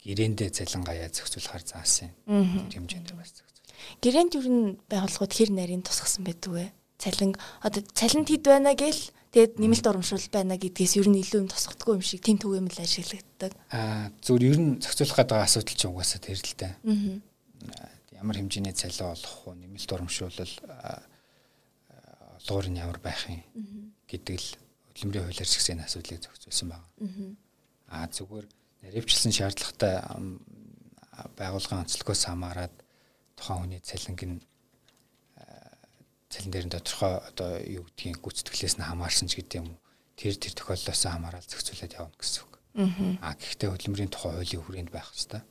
гэрээндээ 0.00 0.50
цалингаяа 0.54 1.10
зохицуулахар 1.10 1.64
заасан. 1.66 2.14
Тэр 2.24 2.86
хэмжээнд 2.86 3.10
бас 3.18 3.34
зохицуул. 3.34 3.74
Гэрээнд 4.00 4.32
юу 4.38 4.46
н 4.46 4.58
байгууллагууд 4.86 5.32
хэр 5.34 5.50
нарийн 5.50 5.82
тусгасан 5.82 6.22
байдаг 6.22 6.50
вэ? 6.54 6.66
Цалин 7.02 7.34
одоо 7.60 7.82
цалинт 7.92 8.30
хэд 8.30 8.44
байна 8.46 8.72
гээл 8.78 9.02
тэгээд 9.34 9.58
нэмэлт 9.58 9.86
урамшуул 9.90 10.28
байна 10.30 10.54
гэдгээс 10.56 11.02
ер 11.02 11.08
нь 11.10 11.20
илүү 11.20 11.44
юм 11.44 11.50
тусгадаггүй 11.50 11.98
юм 11.98 12.04
шиг 12.04 12.22
тийм 12.22 12.38
түгээмэл 12.38 12.80
ажиглагддаг. 12.80 13.52
Аа 13.74 14.14
зүгээр 14.22 14.44
ер 14.54 14.58
нь 14.60 14.70
зохицуулах 14.80 15.18
гэдэг 15.18 15.38
асуудал 15.40 15.76
ч 15.76 15.82
угаасаа 15.88 16.20
тэр 16.22 16.38
л 16.38 16.54
дээ. 16.56 16.72
Аа 16.80 17.89
ямар 18.20 18.36
хэмжээний 18.36 18.76
цалин 18.76 19.16
олох 19.16 19.48
уу 19.48 19.54
нэмэлт 19.56 19.90
урамшуулал 19.92 20.54
олгоор 22.40 22.66
нь 22.68 22.80
ямар 22.80 23.00
байх 23.00 23.24
юм 23.32 23.40
гэдэг 24.04 24.36
л 24.36 24.48
хөдөлмөрийн 24.92 25.24
хуулиар 25.24 25.48
зэгсэний 25.48 25.84
асуудлыг 25.88 26.20
зохицуулсан 26.20 26.68
байна. 26.68 26.86
Аа 27.88 28.06
зүгээр 28.12 28.46
наривчлсан 28.84 29.32
шаардлагатай 29.32 30.04
байгууллагын 31.40 31.82
онцлогоос 31.84 32.28
хамаарат 32.28 32.74
тухайн 33.36 33.60
хүний 33.64 33.80
цалинг 33.80 34.20
нь 34.28 34.38
цалин 36.28 36.52
дээр 36.52 36.66
нь 36.68 36.74
тодорхой 36.76 37.14
одоо 37.24 37.50
юу 37.64 37.84
гэдгийг 37.88 38.20
гүйцэтгэлээс 38.20 38.76
нь 38.76 38.84
хамаарсан 38.84 39.28
ч 39.32 39.40
гэдэг 39.40 39.60
юм 39.64 39.68
уу 39.72 39.80
тэр 40.20 40.36
тэр 40.36 40.54
тохиоллоос 40.54 41.02
хамаарал 41.08 41.44
зохицуулаад 41.48 41.96
явна 41.96 42.16
гэсэн 42.20 42.40
үг. 42.44 42.52
Аа 43.24 43.34
гэхдээ 43.34 43.68
хөдөлмөрийн 43.72 44.12
тухай 44.12 44.32
хуулийн 44.36 44.62
хүрээнд 44.64 44.90
байх 44.92 45.08
хэвээр 45.08 45.44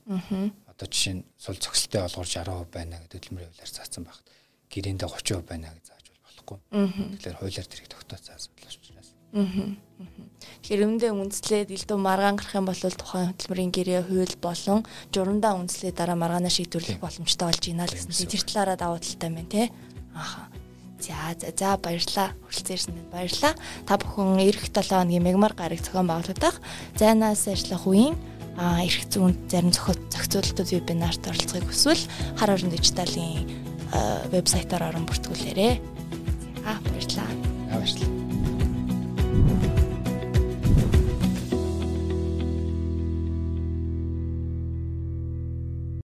одоо 0.79 0.87
жишээ 0.87 1.13
нь 1.19 1.27
сул 1.35 1.59
зөксөлтэй 1.59 2.07
олгор 2.07 2.23
60% 2.23 2.71
байна 2.71 3.03
гэдэг 3.03 3.19
хөдөлмөрийн 3.19 3.51
хуулиар 3.51 3.67
заасан 3.75 4.07
багт 4.07 4.23
гэрээндээ 4.71 5.11
30% 5.11 5.43
байна 5.43 5.75
гэж 5.75 5.85
зааж 5.91 6.05
болохгүй. 6.23 6.57
Тэгэхээр 7.19 7.39
хуулиар 7.43 7.67
тэрийг 7.67 7.91
тогтооцсон 7.91 8.39
учраас. 8.39 9.11
Тэгэхээр 10.63 10.85
өмнөдөө 10.87 11.11
үндэслээд 11.19 11.75
элдв 11.75 11.99
маргаан 11.99 12.39
гарах 12.39 12.55
юм 12.55 12.71
бол 12.71 12.79
тухайн 12.79 13.35
хөдөлмөрийн 13.35 13.71
гэрээ 13.75 14.01
хууль 14.07 14.35
болон 14.39 14.79
журамдаа 15.11 15.53
үндэслээд 15.59 15.99
дараа 15.99 16.15
маргаанаа 16.15 16.49
шийдвэрлэх 16.49 17.03
боломжтой 17.03 17.45
болж 17.51 17.59
байна 17.67 17.83
л 17.83 17.93
гэсэн. 17.93 18.15
Тэр 18.25 18.43
талаараа 18.47 18.77
давуу 18.79 19.03
талтай 19.03 19.29
байна 19.29 19.51
те. 19.51 19.67
Аха. 20.15 20.47
За 21.03 21.35
за 21.35 21.51
за 21.51 21.77
баярлаа. 21.77 22.31
Хүрэлцээрсэнд 22.47 23.11
баярлаа. 23.11 23.53
Та 23.83 23.99
бүхэн 23.99 24.39
эх 24.47 24.63
7 24.63 24.79
хоногийн 24.87 25.23
мегмар 25.27 25.53
гараг 25.53 25.83
зохион 25.83 26.07
байгуулагдах 26.07 26.57
зайнаас 26.97 27.47
ажиллах 27.47 27.85
үеийн 27.85 28.15
эрх 28.57 29.03
зүйн 29.11 29.35
зарим 29.51 29.73
зохицуулалтууд 29.73 30.71
вебинарт 30.71 31.27
оролцохыг 31.27 31.67
хүсвэл 31.69 32.03
хар 32.39 32.55
орон 32.55 32.73
дижиталын 32.73 33.45
вебсайтаар 34.31 34.89
орон 34.89 35.05
бүртгүүлээрэй. 35.09 35.73
Аа 36.65 36.77
баярлалаа. 36.85 37.29
Баярлалаа. 37.73 39.78